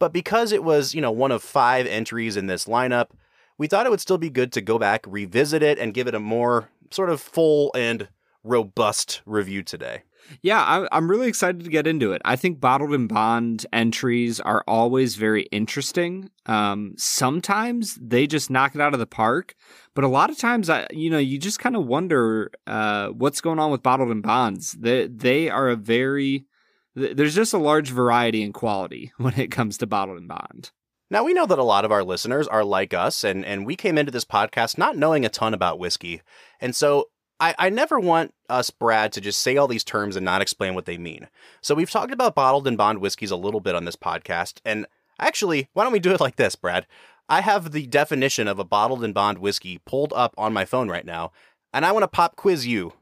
[0.00, 3.10] But because it was, you know, one of five entries in this lineup,
[3.58, 6.16] we thought it would still be good to go back, revisit it, and give it
[6.16, 8.08] a more sort of full and
[8.42, 10.02] robust review today.
[10.42, 12.22] Yeah, I, am really excited to get into it.
[12.24, 16.30] I think bottled and bond entries are always very interesting.
[16.46, 19.54] Um, sometimes they just knock it out of the park,
[19.94, 23.40] but a lot of times, I, you know, you just kind of wonder uh, what's
[23.40, 24.72] going on with bottled and bonds.
[24.72, 26.46] They they are a very
[26.94, 30.70] there's just a large variety in quality when it comes to bottled and bond.
[31.12, 33.74] Now, we know that a lot of our listeners are like us, and, and we
[33.74, 36.22] came into this podcast not knowing a ton about whiskey.
[36.60, 37.06] And so
[37.40, 40.74] I, I never want us, Brad, to just say all these terms and not explain
[40.74, 41.28] what they mean.
[41.62, 44.60] So we've talked about bottled and bond whiskeys a little bit on this podcast.
[44.64, 44.86] And
[45.18, 46.86] actually, why don't we do it like this, Brad?
[47.28, 50.88] I have the definition of a bottled and bond whiskey pulled up on my phone
[50.88, 51.32] right now,
[51.72, 52.92] and I want to pop quiz you.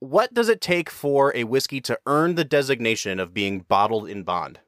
[0.00, 4.22] What does it take for a whiskey to earn the designation of being bottled in
[4.22, 4.60] bond?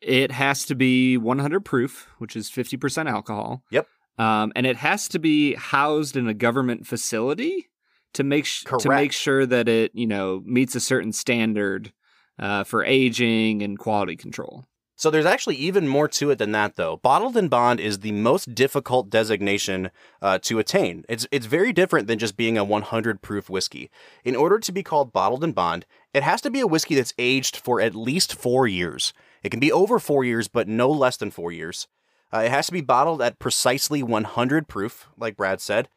[0.00, 3.62] It has to be 100 proof, which is 50% alcohol.
[3.70, 3.86] Yep.
[4.18, 7.68] Um, and it has to be housed in a government facility
[8.14, 11.92] to make sh- to make sure that it you know meets a certain standard
[12.38, 14.64] uh, for aging and quality control.
[15.02, 16.98] So there's actually even more to it than that, though.
[16.98, 21.04] Bottled in bond is the most difficult designation uh, to attain.
[21.08, 23.90] It's it's very different than just being a 100 proof whiskey.
[24.22, 27.14] In order to be called bottled in bond, it has to be a whiskey that's
[27.18, 29.12] aged for at least four years.
[29.42, 31.88] It can be over four years, but no less than four years.
[32.32, 35.88] Uh, it has to be bottled at precisely 100 proof, like Brad said.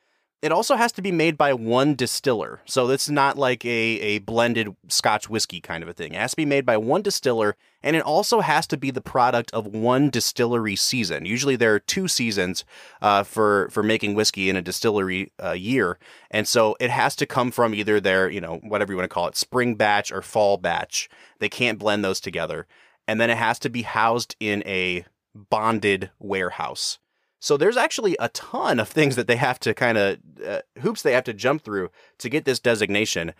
[0.41, 2.62] It also has to be made by one distiller.
[2.65, 6.13] So it's not like a, a blended scotch whiskey kind of a thing.
[6.13, 9.02] It has to be made by one distiller, and it also has to be the
[9.02, 11.26] product of one distillery season.
[11.26, 12.63] Usually there are two seasons
[13.02, 15.98] uh, for, for making whiskey in a distillery uh, year.
[16.30, 19.13] And so it has to come from either their, you know, whatever you want to
[19.13, 21.10] call it, spring batch or fall batch.
[21.39, 22.67] They can't blend those together.
[23.08, 27.00] And then it has to be housed in a bonded warehouse.
[27.39, 31.02] So there's actually a ton of things that they have to kind of uh, hoops
[31.02, 33.34] they have to jump through to get this designation.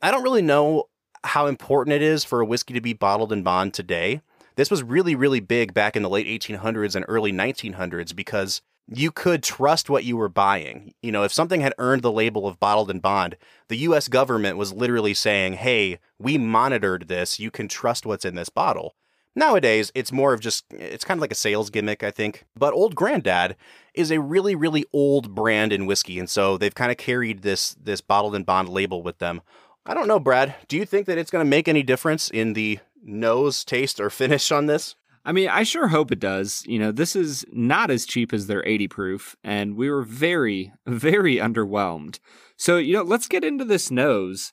[0.00, 0.84] I don't really know
[1.24, 4.20] how important it is for a whiskey to be bottled in bond today.
[4.56, 9.10] This was really, really big back in the late 1800s and early 1900s because you
[9.10, 10.92] could trust what you were buying.
[11.02, 13.36] You know, if something had earned the label of bottled in bond,
[13.68, 17.38] the US government was literally saying, hey, we monitored this.
[17.38, 18.94] You can trust what's in this bottle.
[19.34, 22.44] Nowadays, it's more of just, it's kind of like a sales gimmick, I think.
[22.54, 23.56] But Old Grandad
[23.94, 26.18] is a really, really old brand in whiskey.
[26.18, 29.40] And so they've kind of carried this, this bottled and bond label with them.
[29.86, 30.54] I don't know, Brad.
[30.68, 34.10] Do you think that it's going to make any difference in the nose, taste, or
[34.10, 34.96] finish on this?
[35.24, 36.64] I mean, I sure hope it does.
[36.66, 40.72] You know, this is not as cheap as their 80 proof, and we were very,
[40.86, 42.18] very underwhelmed.
[42.56, 44.52] So, you know, let's get into this nose.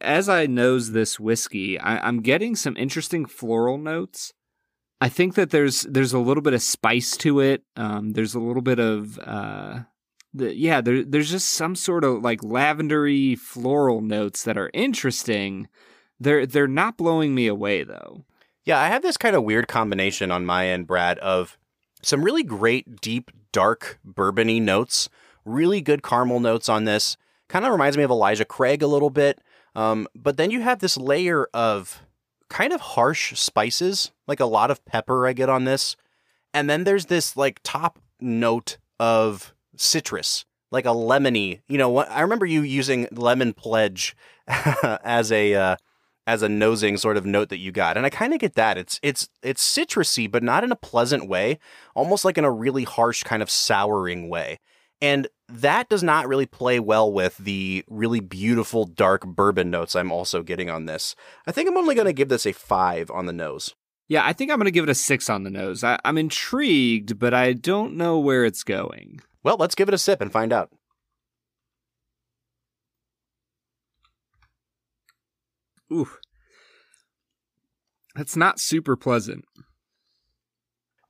[0.00, 4.32] As I nose this whiskey, I, I'm getting some interesting floral notes.
[5.00, 7.62] I think that there's there's a little bit of spice to it.
[7.76, 9.80] Um, there's a little bit of uh,
[10.34, 10.80] the yeah.
[10.80, 15.68] There, there's just some sort of like lavendery floral notes that are interesting.
[16.18, 18.24] They're they're not blowing me away though.
[18.64, 21.56] Yeah, I have this kind of weird combination on my end, Brad, of
[22.02, 25.08] some really great, deep, dark, bourbony notes,
[25.46, 27.16] really good caramel notes on this.
[27.48, 29.40] Kind of reminds me of Elijah Craig a little bit.
[29.74, 32.02] Um, but then you have this layer of
[32.48, 35.96] kind of harsh spices, like a lot of pepper I get on this.
[36.52, 41.60] And then there's this like top note of citrus, like a lemony.
[41.68, 44.16] You know, I remember you using lemon pledge
[44.48, 45.76] as a uh,
[46.26, 47.96] as a nosing sort of note that you got.
[47.96, 48.76] And I kind of get that.
[48.76, 51.58] It's it's it's citrusy, but not in a pleasant way,
[51.94, 54.58] almost like in a really harsh kind of souring way.
[55.00, 60.12] And that does not really play well with the really beautiful dark bourbon notes I'm
[60.12, 61.14] also getting on this.
[61.46, 63.74] I think I'm only going to give this a 5 on the nose.
[64.08, 65.84] Yeah, I think I'm going to give it a 6 on the nose.
[65.84, 69.20] I, I'm intrigued, but I don't know where it's going.
[69.42, 70.70] Well, let's give it a sip and find out.
[75.92, 76.08] Ooh.
[78.14, 79.44] That's not super pleasant.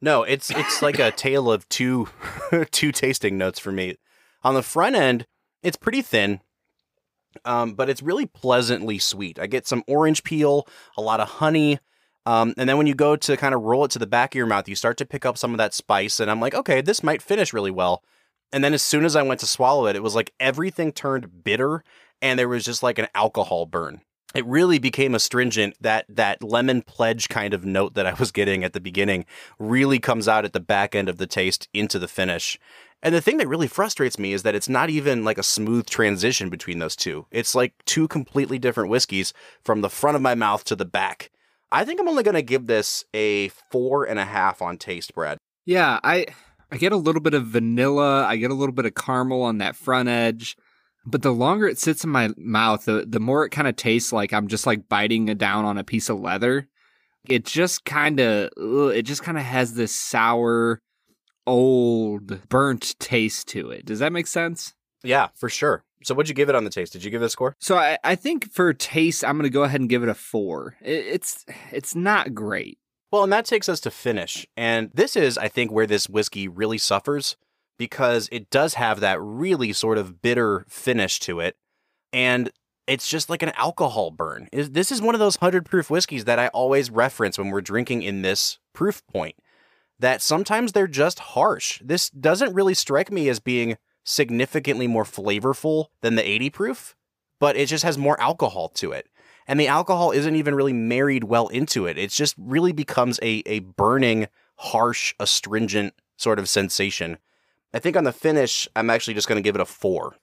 [0.03, 2.09] No, it's it's like a tale of two
[2.70, 3.96] two tasting notes for me.
[4.42, 5.26] On the front end,
[5.62, 6.40] it's pretty thin,
[7.44, 9.38] um, but it's really pleasantly sweet.
[9.38, 11.79] I get some orange peel, a lot of honey,
[12.26, 14.38] um, and then when you go to kind of roll it to the back of
[14.38, 16.81] your mouth, you start to pick up some of that spice, and I'm like, okay,
[16.81, 18.03] this might finish really well.
[18.53, 21.44] And then as soon as I went to swallow it, it was like everything turned
[21.44, 21.85] bitter,
[22.22, 24.00] and there was just like an alcohol burn
[24.35, 28.64] it really became astringent that that lemon pledge kind of note that i was getting
[28.64, 29.25] at the beginning
[29.59, 32.59] really comes out at the back end of the taste into the finish.
[33.03, 35.87] And the thing that really frustrates me is that it's not even like a smooth
[35.87, 37.27] transition between those two.
[37.31, 39.33] It's like two completely different whiskeys
[39.64, 41.31] from the front of my mouth to the back.
[41.73, 45.14] I think i'm only going to give this a four and a half on taste
[45.14, 45.38] brad.
[45.64, 46.27] Yeah i
[46.73, 49.59] i get a little bit of vanilla i get a little bit of caramel on
[49.59, 50.57] that front edge
[51.05, 54.13] but the longer it sits in my mouth, the, the more it kind of tastes
[54.13, 56.69] like I'm just like biting down on a piece of leather.
[57.29, 60.81] It just kind of, it just kind of has this sour,
[61.47, 63.85] old, burnt taste to it.
[63.85, 64.75] Does that make sense?
[65.03, 65.85] Yeah, for sure.
[66.03, 66.93] So, what'd you give it on the taste?
[66.93, 67.57] Did you give it a score?
[67.61, 70.15] So, I, I think for taste, I'm going to go ahead and give it a
[70.15, 70.77] four.
[70.81, 72.79] It, it's it's not great.
[73.11, 76.49] Well, and that takes us to finish, and this is, I think, where this whiskey
[76.49, 77.37] really suffers
[77.81, 81.57] because it does have that really sort of bitter finish to it.
[82.12, 82.51] And
[82.87, 84.51] it's just like an alcohol burn.
[84.53, 88.03] This is one of those 100 proof whiskeys that I always reference when we're drinking
[88.03, 89.37] in this proof point.
[89.99, 91.81] That sometimes they're just harsh.
[91.83, 96.97] This doesn't really strike me as being significantly more flavorful than the 80 proof,
[97.38, 99.07] but it just has more alcohol to it.
[99.47, 101.97] And the alcohol isn't even really married well into it.
[101.97, 107.16] It just really becomes a, a burning, harsh, astringent sort of sensation
[107.72, 110.16] I think on the finish, I'm actually just going to give it a four.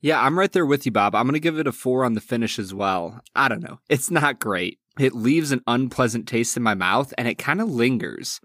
[0.00, 1.14] Yeah, I'm right there with you, Bob.
[1.14, 3.20] I'm going to give it a four on the finish as well.
[3.34, 3.80] I don't know.
[3.88, 4.78] It's not great.
[4.98, 8.40] It leaves an unpleasant taste in my mouth and it kind of lingers.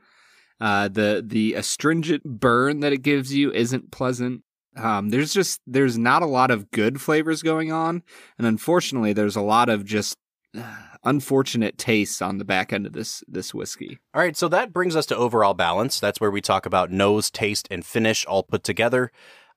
[0.59, 4.43] Uh, the the astringent burn that it gives you isn't pleasant.
[4.77, 8.03] Um, there's just there's not a lot of good flavors going on,
[8.37, 10.17] and unfortunately, there's a lot of just
[10.57, 13.99] uh, unfortunate tastes on the back end of this this whiskey.
[14.13, 15.99] All right, so that brings us to overall balance.
[15.99, 19.11] That's where we talk about nose, taste, and finish all put together.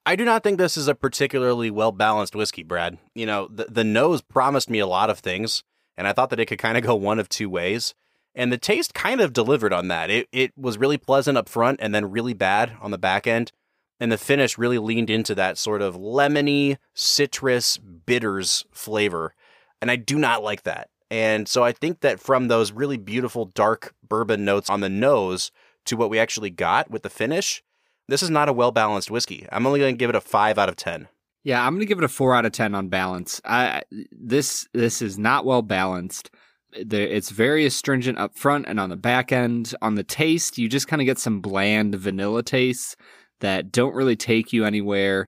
[0.07, 2.99] I do not think this is a particularly well balanced whiskey, Brad.
[3.15, 5.65] You know, the, the nose promised me a lot of things,
[5.97, 7.95] and I thought that it could kind of go one of two ways.
[8.35, 10.11] And the taste kind of delivered on that.
[10.11, 13.53] It, it was really pleasant up front and then really bad on the back end.
[14.01, 19.35] And the finish really leaned into that sort of lemony, citrus, bitters flavor.
[19.81, 20.89] And I do not like that.
[21.15, 25.53] And so I think that from those really beautiful dark bourbon notes on the nose
[25.85, 27.63] to what we actually got with the finish,
[28.09, 29.47] this is not a well balanced whiskey.
[29.53, 31.07] I'm only going to give it a five out of 10.
[31.45, 33.41] Yeah, I'm going to give it a four out of 10 on balance.
[33.45, 36.33] I, this, this is not well balanced.
[36.73, 39.73] It's very astringent up front and on the back end.
[39.81, 42.97] On the taste, you just kind of get some bland vanilla tastes
[43.39, 45.27] that don't really take you anywhere.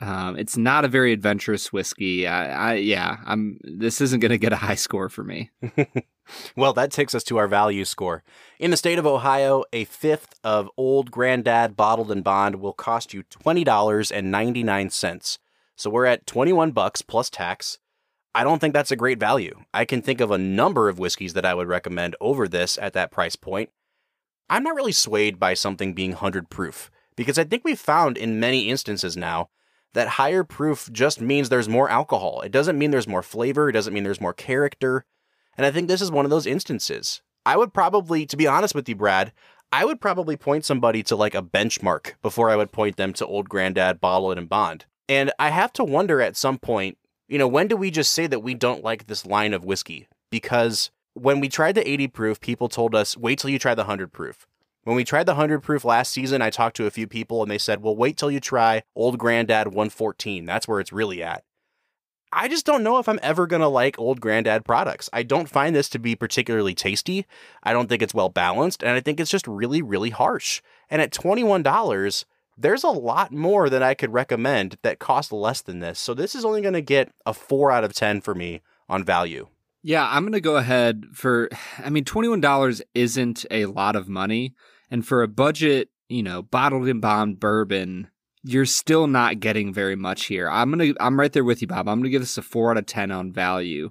[0.00, 2.26] Um, it's not a very adventurous whiskey.
[2.26, 3.58] I, I yeah, I'm.
[3.62, 5.50] This isn't going to get a high score for me.
[6.56, 8.22] well, that takes us to our value score.
[8.58, 13.12] In the state of Ohio, a fifth of Old Grandad Bottled and Bond will cost
[13.12, 15.38] you twenty dollars and ninety nine cents.
[15.76, 17.78] So we're at twenty one bucks plus tax.
[18.34, 19.64] I don't think that's a great value.
[19.74, 22.92] I can think of a number of whiskeys that I would recommend over this at
[22.94, 23.70] that price point.
[24.48, 28.40] I'm not really swayed by something being 100 proof because I think we've found in
[28.40, 29.50] many instances now
[29.94, 32.42] that higher proof just means there's more alcohol.
[32.42, 33.68] It doesn't mean there's more flavor.
[33.68, 35.04] It doesn't mean there's more character.
[35.56, 37.22] And I think this is one of those instances.
[37.44, 39.32] I would probably, to be honest with you, Brad,
[39.72, 43.26] I would probably point somebody to like a benchmark before I would point them to
[43.26, 44.86] Old Grandad Bottled and Bond.
[45.08, 48.26] And I have to wonder at some point, you know, when do we just say
[48.26, 50.08] that we don't like this line of whiskey?
[50.30, 53.82] Because when we tried the 80 proof, people told us, wait till you try the
[53.82, 54.46] 100 proof.
[54.84, 57.50] When we tried the 100 proof last season, I talked to a few people and
[57.50, 60.46] they said, well, wait till you try Old Grandad 114.
[60.46, 61.44] That's where it's really at.
[62.32, 65.10] I just don't know if I'm ever going to like Old Grandad products.
[65.12, 67.26] I don't find this to be particularly tasty.
[67.62, 68.82] I don't think it's well balanced.
[68.82, 70.62] And I think it's just really, really harsh.
[70.88, 72.24] And at $21,
[72.56, 75.98] there's a lot more that I could recommend that cost less than this.
[75.98, 79.04] So this is only going to get a 4 out of 10 for me on
[79.04, 79.48] value.
[79.82, 84.54] Yeah, I'm going to go ahead for, I mean, $21 isn't a lot of money.
[84.90, 88.08] And for a budget, you know, bottled and bond bourbon,
[88.42, 90.50] you're still not getting very much here.
[90.50, 91.88] I'm going to, I'm right there with you, Bob.
[91.88, 93.90] I'm going to give this a four out of 10 on value.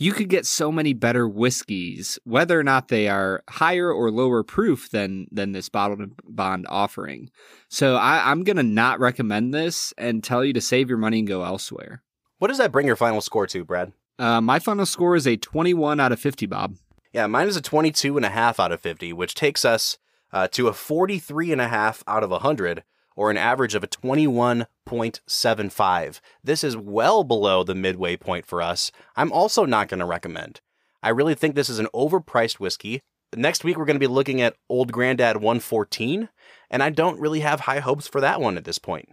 [0.00, 4.44] You could get so many better whiskeys, whether or not they are higher or lower
[4.44, 7.30] proof than than this bottled and bond offering.
[7.68, 11.26] So I, I'm gonna not recommend this and tell you to save your money and
[11.26, 12.04] go elsewhere.
[12.38, 13.92] What does that bring your final score to, Brad?
[14.18, 16.74] Uh, my final score is a 21 out of 50, Bob.
[17.12, 19.98] Yeah, mine is a 22 and a half out of 50, which takes us
[20.32, 22.82] uh, to a 43 and a half out of 100,
[23.16, 26.20] or an average of a 21.75.
[26.42, 28.92] This is well below the midway point for us.
[29.16, 30.60] I'm also not going to recommend.
[31.02, 33.00] I really think this is an overpriced whiskey.
[33.36, 36.28] Next week, we're going to be looking at Old Grandad 114,
[36.70, 39.10] and I don't really have high hopes for that one at this point.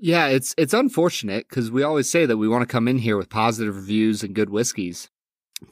[0.00, 3.16] Yeah, it's it's unfortunate because we always say that we want to come in here
[3.16, 5.10] with positive reviews and good whiskeys.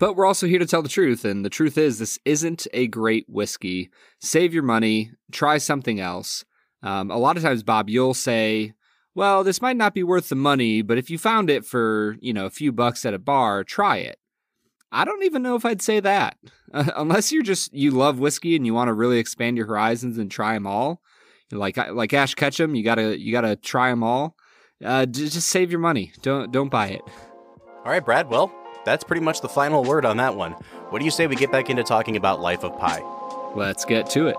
[0.01, 2.89] But we're also here to tell the truth, and the truth is this isn't a
[2.89, 3.89] great whiskey.
[4.21, 6.45] Save your money, try something else.
[6.83, 8.73] Um, a lot of times, Bob, you'll say,
[9.15, 12.33] "Well, this might not be worth the money, but if you found it for you
[12.33, 14.19] know a few bucks at a bar, try it."
[14.91, 16.37] I don't even know if I'd say that,
[16.75, 20.19] uh, unless you're just you love whiskey and you want to really expand your horizons
[20.19, 21.01] and try them all.
[21.53, 24.37] Like like Ash Ketchum, you gotta you gotta try them all.
[24.85, 26.13] Uh, just save your money.
[26.23, 27.03] Don't don't buy it.
[27.85, 28.29] All right, Brad.
[28.29, 28.53] Well,
[28.85, 30.53] that's pretty much the final word on that one.
[30.91, 33.01] What do you say we get back into talking about Life of Pi?
[33.55, 34.37] Let's get to it.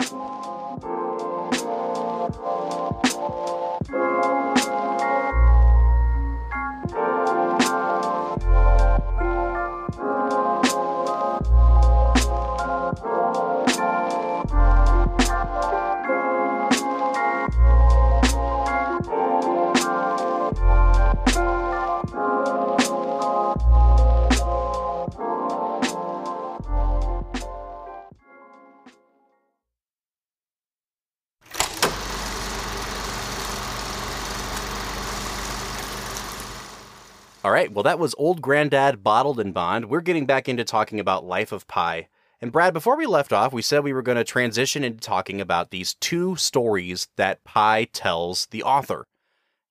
[37.77, 39.85] Well, that was Old Grandad Bottled and Bond.
[39.85, 42.07] We're getting back into talking about Life of Pi.
[42.41, 45.39] And Brad, before we left off, we said we were going to transition into talking
[45.39, 49.05] about these two stories that Pi tells the author.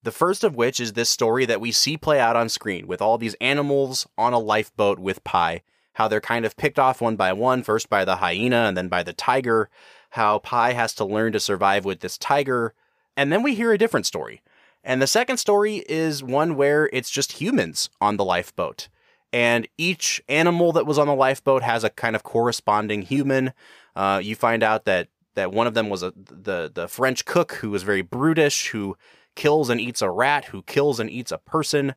[0.04, 3.02] The first of which is this story that we see play out on screen with
[3.02, 5.62] all these animals on a lifeboat with Pi,
[5.94, 8.86] how they're kind of picked off one by one, first by the hyena and then
[8.86, 9.68] by the tiger,
[10.10, 12.72] how Pi has to learn to survive with this tiger.
[13.16, 14.42] And then we hear a different story.
[14.86, 18.88] And the second story is one where it's just humans on the lifeboat.
[19.32, 23.52] And each animal that was on the lifeboat has a kind of corresponding human.
[23.96, 27.54] Uh, you find out that that one of them was a, the the French cook
[27.54, 28.96] who was very brutish, who
[29.34, 31.96] kills and eats a rat, who kills and eats a person.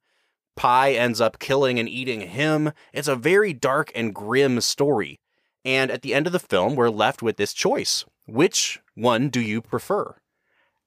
[0.56, 2.72] Pi ends up killing and eating him.
[2.92, 5.20] It's a very dark and grim story.
[5.64, 8.04] And at the end of the film, we're left with this choice.
[8.26, 10.16] Which one do you prefer?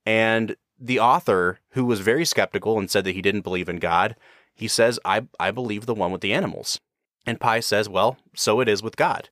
[0.04, 4.16] And the author, who was very skeptical and said that he didn't believe in God,
[4.54, 6.80] he says, I, I believe the one with the animals.
[7.24, 9.28] And Pi says, well, so it is with God.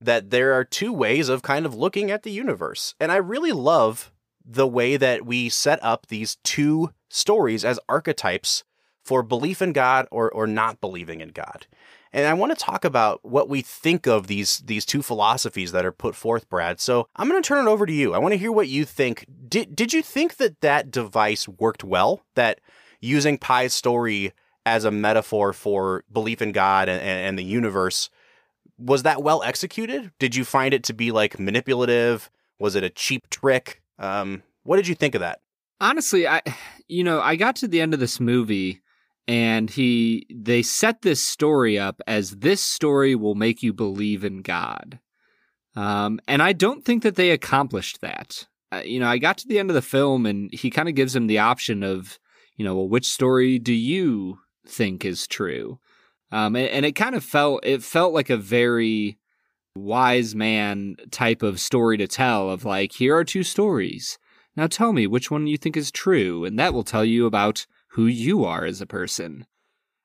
[0.00, 2.94] That there are two ways of kind of looking at the universe.
[3.00, 4.12] And I really love
[4.44, 8.64] the way that we set up these two stories as archetypes
[9.02, 11.66] for belief in God or, or not believing in God.
[12.12, 15.86] And I want to talk about what we think of these these two philosophies that
[15.86, 16.78] are put forth, Brad.
[16.80, 18.12] So I'm going to turn it over to you.
[18.12, 19.24] I want to hear what you think.
[19.48, 22.22] Did did you think that that device worked well?
[22.34, 22.60] That
[23.00, 24.32] using Pi's story
[24.66, 28.10] as a metaphor for belief in God and, and the universe
[28.78, 30.12] was that well executed?
[30.18, 32.30] Did you find it to be like manipulative?
[32.58, 33.82] Was it a cheap trick?
[33.98, 35.40] Um, what did you think of that?
[35.80, 36.42] Honestly, I
[36.88, 38.81] you know, I got to the end of this movie
[39.28, 44.42] and he they set this story up as this story will make you believe in
[44.42, 44.98] God.
[45.74, 48.46] Um, and I don't think that they accomplished that.
[48.72, 50.94] Uh, you know, I got to the end of the film and he kind of
[50.94, 52.18] gives him the option of,
[52.56, 55.78] you know, well, which story do you think is true?
[56.30, 59.18] Um, and, and it kind of felt it felt like a very
[59.74, 64.18] wise man type of story to tell of like here are two stories
[64.54, 67.66] now tell me which one you think is true and that will tell you about
[67.92, 69.46] who you are as a person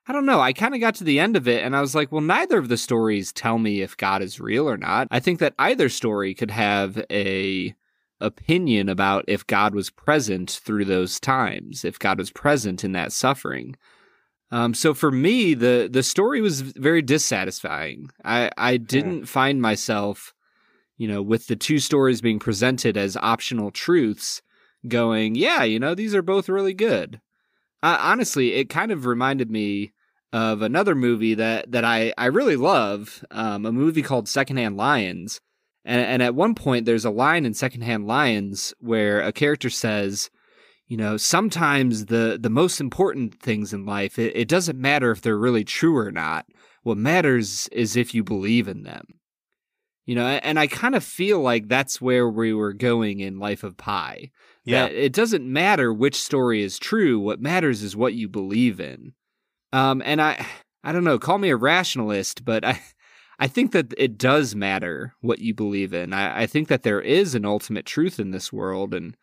[0.06, 1.94] i don't know i kind of got to the end of it and i was
[1.94, 5.20] like well neither of the stories tell me if god is real or not i
[5.20, 7.74] think that either story could have a
[8.20, 13.12] opinion about if god was present through those times if god was present in that
[13.12, 13.76] suffering
[14.50, 18.10] um, so for me, the the story was very dissatisfying.
[18.24, 20.32] I I didn't find myself,
[20.96, 24.40] you know, with the two stories being presented as optional truths,
[24.86, 27.20] going, yeah, you know, these are both really good.
[27.82, 29.92] Uh, honestly, it kind of reminded me
[30.32, 35.40] of another movie that that I I really love, um, a movie called Secondhand Lions.
[35.84, 40.28] And, and at one point, there's a line in Secondhand Lions where a character says,
[40.88, 45.20] you know sometimes the the most important things in life it, it, doesn't matter if
[45.20, 46.46] they're really true or not.
[46.82, 49.04] What matters is if you believe in them.
[50.06, 53.62] You know and i kind of feel like that's where we were going in life
[53.62, 54.30] of pi
[54.68, 54.86] Yeah.
[54.86, 59.12] it doesn't matter which story is true what matters is what you believe in
[59.72, 60.46] um and i
[60.84, 62.80] i don't know call me a rationalist but i
[63.38, 66.12] I think that it does matter what you believe in.
[66.12, 69.16] I, I think that there is an ultimate truth in this world, and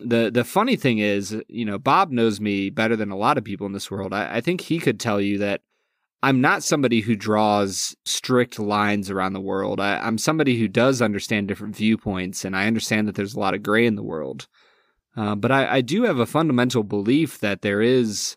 [0.00, 3.44] the the funny thing is, you know, Bob knows me better than a lot of
[3.44, 4.12] people in this world.
[4.12, 5.60] I, I think he could tell you that
[6.24, 9.78] I'm not somebody who draws strict lines around the world.
[9.80, 13.54] I, I'm somebody who does understand different viewpoints, and I understand that there's a lot
[13.54, 14.48] of gray in the world.
[15.16, 18.36] Uh, but I, I do have a fundamental belief that there is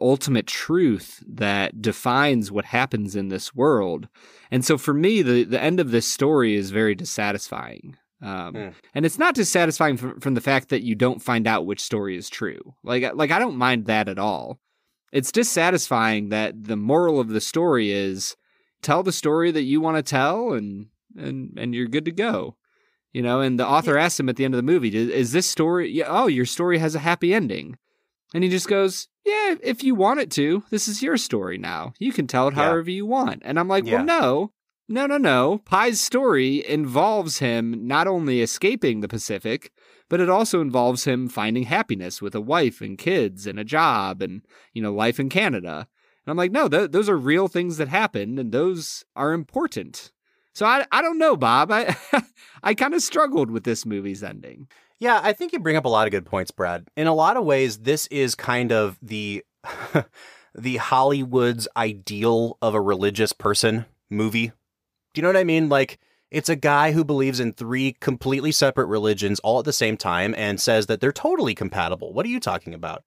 [0.00, 4.08] ultimate truth that defines what happens in this world.
[4.50, 7.96] And so for me, the, the end of this story is very dissatisfying.
[8.22, 8.74] Um, Mm.
[8.94, 12.16] And it's not dissatisfying from, from the fact that you don't find out which story
[12.16, 12.74] is true.
[12.82, 14.58] Like, like I don't mind that at all.
[15.12, 18.36] It's dissatisfying that the moral of the story is
[18.82, 20.86] tell the story that you want to tell, and
[21.16, 22.56] and and you're good to go.
[23.12, 25.32] You know, and the author asks him at the end of the movie, "Is, is
[25.32, 26.02] this story?
[26.04, 27.76] Oh, your story has a happy ending,"
[28.34, 31.92] and he just goes, "Yeah, if you want it to, this is your story now.
[31.98, 32.64] You can tell it Yeah.
[32.64, 33.96] however you want." And I'm like, Yeah.
[33.96, 34.52] "Well, no,
[34.88, 35.58] no, no, no.
[35.64, 39.72] Pi's story involves him not only escaping the Pacific,
[40.08, 44.22] but it also involves him finding happiness with a wife and kids and a job
[44.22, 44.42] and,
[44.72, 45.86] you know, life in Canada.
[46.26, 50.10] And I'm like, no, th- those are real things that happen and those are important.
[50.54, 51.70] So I, I don't know, Bob.
[51.70, 51.96] I,
[52.62, 54.68] I kind of struggled with this movie's ending.
[54.98, 56.86] Yeah, I think you bring up a lot of good points, Brad.
[56.96, 59.44] In a lot of ways, this is kind of the
[60.54, 64.48] the Hollywood's ideal of a religious person movie.
[65.14, 65.68] Do you know what I mean?
[65.68, 65.98] Like
[66.30, 70.34] it's a guy who believes in three completely separate religions all at the same time
[70.36, 72.12] and says that they're totally compatible.
[72.12, 73.02] What are you talking about?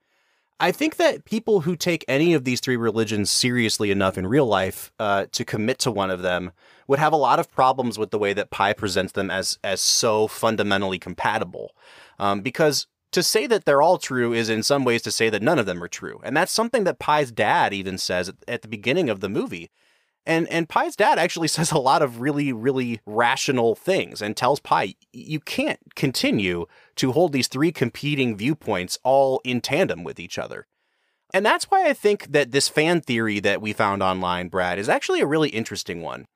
[0.59, 4.45] I think that people who take any of these three religions seriously enough in real
[4.45, 6.51] life uh, to commit to one of them
[6.87, 9.81] would have a lot of problems with the way that Pi presents them as as
[9.81, 11.75] so fundamentally compatible.
[12.19, 15.41] Um, because to say that they're all true is in some ways to say that
[15.41, 18.67] none of them are true, and that's something that Pi's dad even says at, the
[18.67, 19.69] beginning of the movie.
[20.25, 24.59] And and Pi's dad actually says a lot of really really rational things and tells
[24.59, 26.65] Pi you can't continue
[26.95, 30.67] to hold these three competing viewpoints all in tandem with each other.
[31.33, 34.87] And that's why I think that this fan theory that we found online, Brad, is
[34.87, 36.27] actually a really interesting one.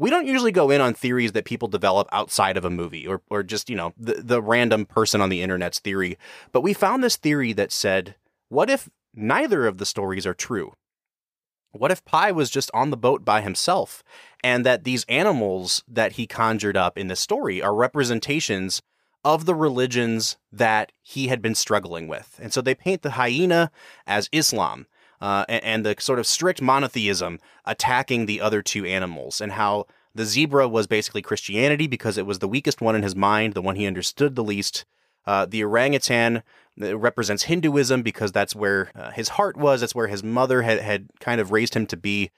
[0.00, 3.20] We don't usually go in on theories that people develop outside of a movie or,
[3.28, 6.16] or just, you know, the, the random person on the internet's theory.
[6.52, 8.14] But we found this theory that said,
[8.48, 10.72] what if neither of the stories are true?
[11.72, 14.02] What if Pi was just on the boat by himself
[14.42, 18.80] and that these animals that he conjured up in this story are representations
[19.22, 22.40] of the religions that he had been struggling with?
[22.42, 23.70] And so they paint the hyena
[24.06, 24.86] as Islam
[25.20, 29.86] uh, a- and, the sort of strict monotheism attacking the other two animals, and how
[30.14, 33.62] the zebra was basically Christianity because it was the weakest one in his mind, the
[33.62, 34.84] one he understood the least.
[35.26, 36.42] Uh, the orangutan
[36.80, 39.80] uh, represents Hinduism because that's where uh, his heart was.
[39.80, 42.30] That's where his mother had, had kind of raised him to be.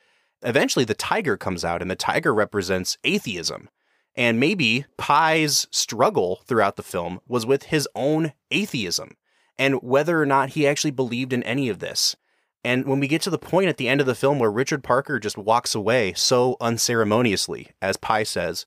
[0.43, 3.69] Eventually, the tiger comes out, and the tiger represents atheism.
[4.15, 9.17] And maybe Pi's struggle throughout the film was with his own atheism
[9.59, 12.17] and whether or not he actually believed in any of this.
[12.65, 14.85] And when we get to the point at the end of the film where Richard
[14.85, 18.67] Parker just walks away so unceremoniously, as Pi says,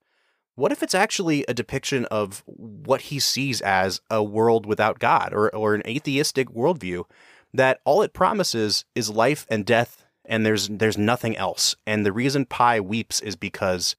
[0.56, 5.34] what if it's actually a depiction of what he sees as a world without God
[5.34, 7.04] or, or an atheistic worldview
[7.54, 11.76] that all it promises is life and death and there's there's nothing else.
[11.86, 13.96] And the reason Pi weeps is because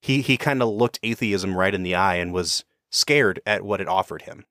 [0.00, 3.80] he he kind of looked atheism right in the eye and was scared at what
[3.80, 4.44] it offered him.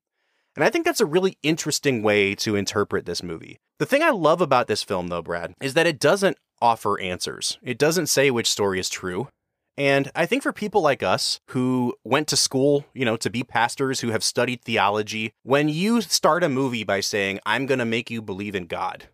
[0.56, 3.58] And I think that's a really interesting way to interpret this movie.
[3.80, 7.58] The thing I love about this film, though, Brad, is that it doesn't offer answers.
[7.64, 9.28] It doesn't say which story is true.
[9.76, 13.44] And I think for people like us who went to school, you know, to be
[13.44, 17.86] pastors, who have studied theology, when you start a movie by saying, I'm going to
[17.86, 19.06] make you believe in God,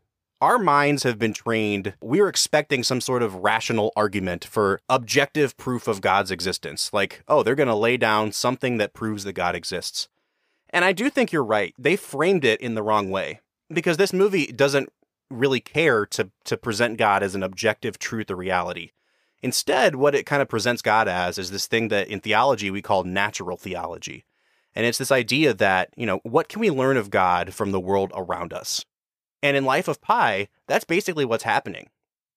[0.41, 1.93] our minds have been trained.
[2.01, 6.91] We're expecting some sort of rational argument for objective proof of God's existence.
[6.91, 10.09] Like, oh, they're going to lay down something that proves that God exists.
[10.69, 11.73] And I do think you're right.
[11.77, 13.41] They framed it in the wrong way
[13.71, 14.89] because this movie doesn't
[15.29, 18.91] really care to, to present God as an objective truth or reality.
[19.41, 22.81] Instead, what it kind of presents God as is this thing that in theology we
[22.81, 24.25] call natural theology.
[24.75, 27.79] And it's this idea that, you know, what can we learn of God from the
[27.79, 28.85] world around us?
[29.41, 31.89] And in Life of Pi, that's basically what's happening.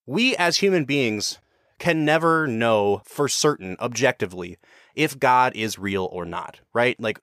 [0.06, 1.38] We as human beings
[1.78, 4.56] can never know for certain, objectively,
[4.94, 6.98] if God is real or not, right?
[7.00, 7.20] Like,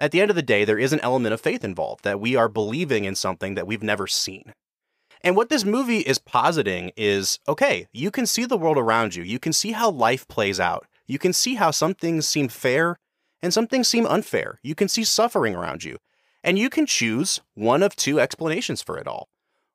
[0.00, 2.34] at the end of the day, there is an element of faith involved that we
[2.34, 4.54] are believing in something that we've never seen.
[5.22, 9.22] And what this movie is positing is okay, you can see the world around you.
[9.22, 10.86] You can see how life plays out.
[11.06, 12.96] You can see how some things seem fair
[13.42, 14.58] and some things seem unfair.
[14.62, 15.98] You can see suffering around you.
[16.42, 19.28] And you can choose one of two explanations for it all.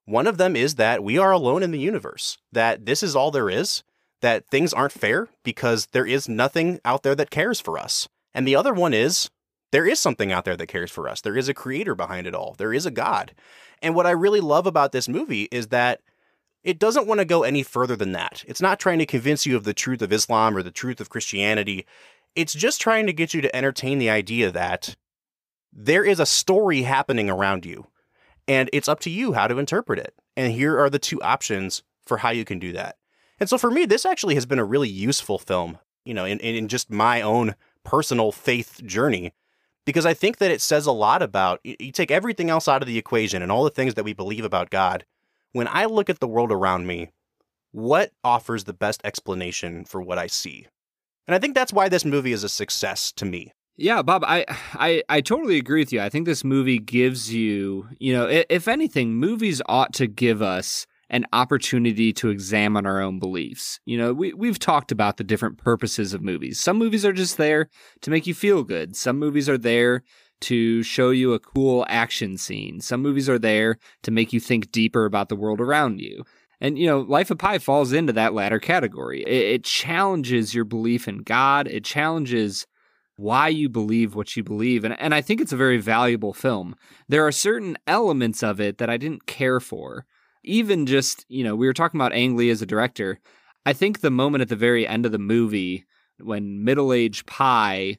[0.06, 3.32] One of them is that we are alone in the universe, that this is all
[3.32, 3.84] there is,
[4.22, 8.08] that things aren't fair because there is nothing out there that cares for us.
[8.34, 9.30] And the other one is
[9.76, 11.20] there is something out there that cares for us.
[11.20, 12.56] There is a creator behind it all.
[12.58, 13.34] There is a God.
[13.82, 16.00] And what I really love about this movie is that
[16.64, 18.46] it doesn't want to go any further than that.
[18.48, 21.10] It's not trying to convince you of the truth of Islam or the truth of
[21.10, 21.86] Christianity.
[22.38, 24.96] It's just trying to get you to entertain the idea that
[25.74, 27.88] there is a story happening around you,
[28.48, 30.14] and it's up to you how to interpret it.
[30.38, 32.96] And here are the two options for how you can do that.
[33.42, 36.40] And so for me, this actually has been a really useful film, you know, in,
[36.40, 39.34] in just my own personal faith journey,
[39.86, 42.88] because I think that it says a lot about you take everything else out of
[42.88, 45.06] the equation and all the things that we believe about God.
[45.54, 47.12] When I look at the world around me,
[47.72, 50.68] what offers the best explanation for what I see?
[51.28, 53.54] And I think that's why this movie is a success to me.
[53.78, 56.02] Yeah, Bob, I, I I totally agree with you.
[56.02, 60.88] I think this movie gives you, you know, if anything, movies ought to give us
[61.10, 63.80] an opportunity to examine our own beliefs.
[63.86, 66.60] You know, we we've talked about the different purposes of movies.
[66.60, 67.70] Some movies are just there
[68.02, 68.96] to make you feel good.
[68.96, 70.04] Some movies are there
[70.42, 72.82] to show you a cool action scene.
[72.82, 76.24] Some movies are there to make you think deeper about the world around you.
[76.62, 79.24] And, you know, Life of Pi falls into that latter category.
[79.24, 81.68] It, it challenges your belief in God.
[81.68, 82.66] It challenges
[83.18, 84.84] why you believe what you believe.
[84.84, 86.76] And, and I think it's a very valuable film.
[87.08, 90.06] There are certain elements of it that I didn't care for.
[90.46, 93.20] Even just, you know, we were talking about Ang Lee as a director.
[93.66, 95.86] I think the moment at the very end of the movie
[96.20, 97.98] when middle aged Pi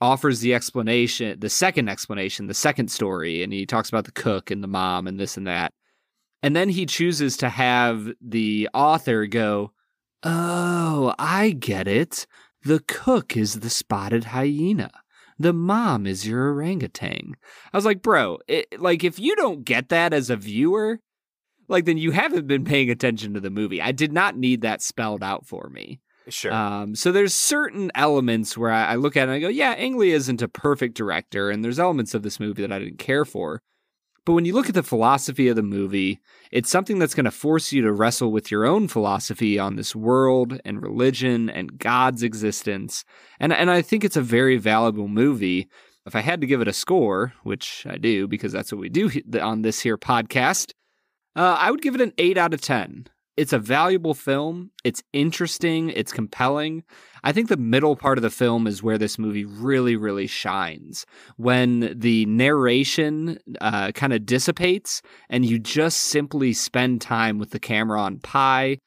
[0.00, 4.50] offers the explanation, the second explanation, the second story, and he talks about the cook
[4.50, 5.72] and the mom and this and that.
[6.42, 9.72] And then he chooses to have the author go,
[10.22, 12.26] Oh, I get it.
[12.62, 14.90] The cook is the spotted hyena.
[15.38, 17.34] The mom is your orangutan.
[17.72, 21.00] I was like, bro, it, like if you don't get that as a viewer,
[21.68, 23.80] like then you haven't been paying attention to the movie.
[23.82, 26.00] I did not need that spelled out for me.
[26.28, 26.52] Sure.
[26.52, 29.72] Um, so there's certain elements where I, I look at it and I go, yeah,
[29.72, 32.98] Ang Lee isn't a perfect director, and there's elements of this movie that I didn't
[32.98, 33.60] care for.
[34.24, 36.18] But when you look at the philosophy of the movie,
[36.50, 39.94] it's something that's going to force you to wrestle with your own philosophy on this
[39.94, 43.04] world and religion and God's existence.
[43.38, 45.68] And, and I think it's a very valuable movie.
[46.06, 48.88] If I had to give it a score, which I do because that's what we
[48.88, 49.10] do
[49.40, 50.72] on this here podcast,
[51.36, 54.70] uh, I would give it an 8 out of 10 it's a valuable film.
[54.82, 55.90] It's interesting.
[55.90, 56.84] It's compelling.
[57.22, 61.04] I think the middle part of the film is where this movie really, really shines.
[61.36, 67.60] When the narration uh, kind of dissipates and you just simply spend time with the
[67.60, 68.78] camera on Pi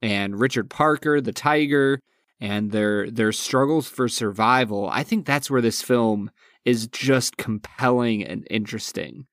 [0.00, 2.00] and Richard Parker, the tiger,
[2.40, 4.88] and their their struggles for survival.
[4.88, 6.30] I think that's where this film
[6.64, 9.26] is just compelling and interesting.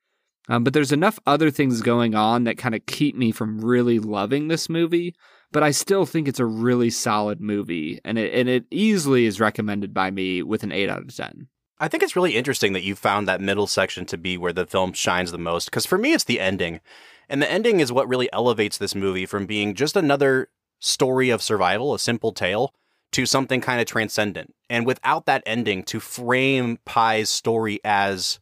[0.48, 4.00] Um, but there's enough other things going on that kind of keep me from really
[4.00, 5.16] loving this movie.
[5.52, 9.40] But I still think it's a really solid movie, and it and it easily is
[9.40, 11.48] recommended by me with an eight out of ten.
[11.80, 14.66] I think it's really interesting that you found that middle section to be where the
[14.66, 15.66] film shines the most.
[15.66, 16.82] Because for me, it's the ending,
[17.30, 21.42] and the ending is what really elevates this movie from being just another story of
[21.42, 22.74] survival, a simple tale,
[23.14, 24.54] to something kind of transcendent.
[24.70, 28.40] And without that ending, to frame Pi's story as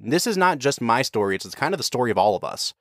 [0.00, 2.74] this is not just my story, it's, kind of the story of all of us.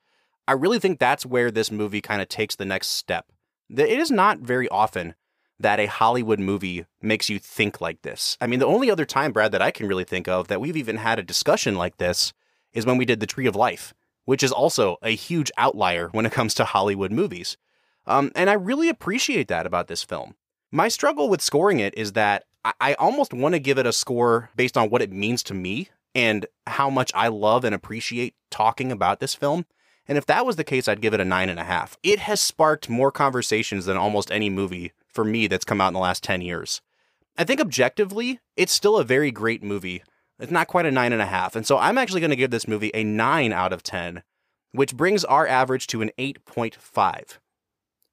[0.48, 3.28] I really think that's where this movie kind of takes the next step.
[3.70, 5.14] It is not very often
[5.60, 8.38] that a Hollywood movie makes you think like this.
[8.40, 10.78] I mean, the only other time, Brad, that I can really think of that we've
[10.78, 12.34] even had a discussion like this
[12.74, 13.94] is when we did The Tree of Life,
[14.26, 17.58] which is also a huge outlier when it comes to Hollywood movies.
[18.06, 20.36] Um, and I really appreciate that about this film.
[20.72, 23.94] My struggle with scoring it is that I, I almost want to give it a
[23.94, 28.36] score based on what it means to me and how much I love and appreciate
[28.50, 29.66] talking about this film.
[30.08, 31.98] And if that was the case, I'd give it a nine and a half.
[32.02, 35.94] It has sparked more conversations than almost any movie for me that's come out in
[35.94, 36.82] the last 10 years.
[37.38, 40.04] I think objectively, it's still a very great movie.
[40.40, 41.56] It's not quite a nine and a half.
[41.56, 44.24] And so I'm actually going to give this movie a nine out of 10,
[44.72, 47.38] which brings our average to an 8.5.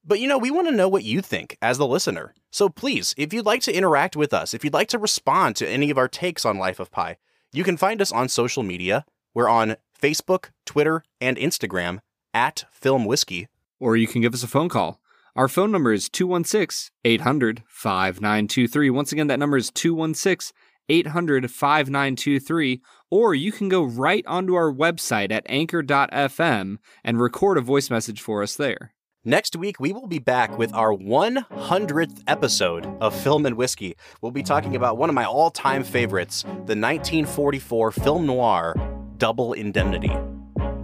[0.05, 2.35] But you know, we want to know what you think as the listener.
[2.51, 5.69] So please, if you'd like to interact with us, if you'd like to respond to
[5.69, 7.17] any of our takes on Life of Pi,
[7.57, 9.07] you can find us on social media.
[9.33, 12.01] We're on Facebook, Twitter, and Instagram
[12.35, 13.49] at Film Whiskey.
[13.81, 15.01] Or you can give us a phone call.
[15.35, 18.91] Our phone number is 216 800 5923.
[18.91, 20.55] Once again, that number is 216
[20.91, 22.83] 800 5923.
[23.11, 28.21] Or you can go right onto our website at anchor.fm and record a voice message
[28.21, 28.93] for us there.
[29.29, 33.97] Next week, we will be back with our 100th episode of Film and Whiskey.
[34.21, 38.77] We'll be talking about one of my all time favorites, the 1944 film noir,
[39.19, 40.17] Double Indemnity.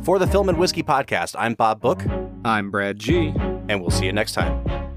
[0.02, 2.02] For the Film and Whiskey podcast, I'm Bob Book.
[2.44, 3.32] I'm Brad G.
[3.68, 4.91] And we'll see you next time.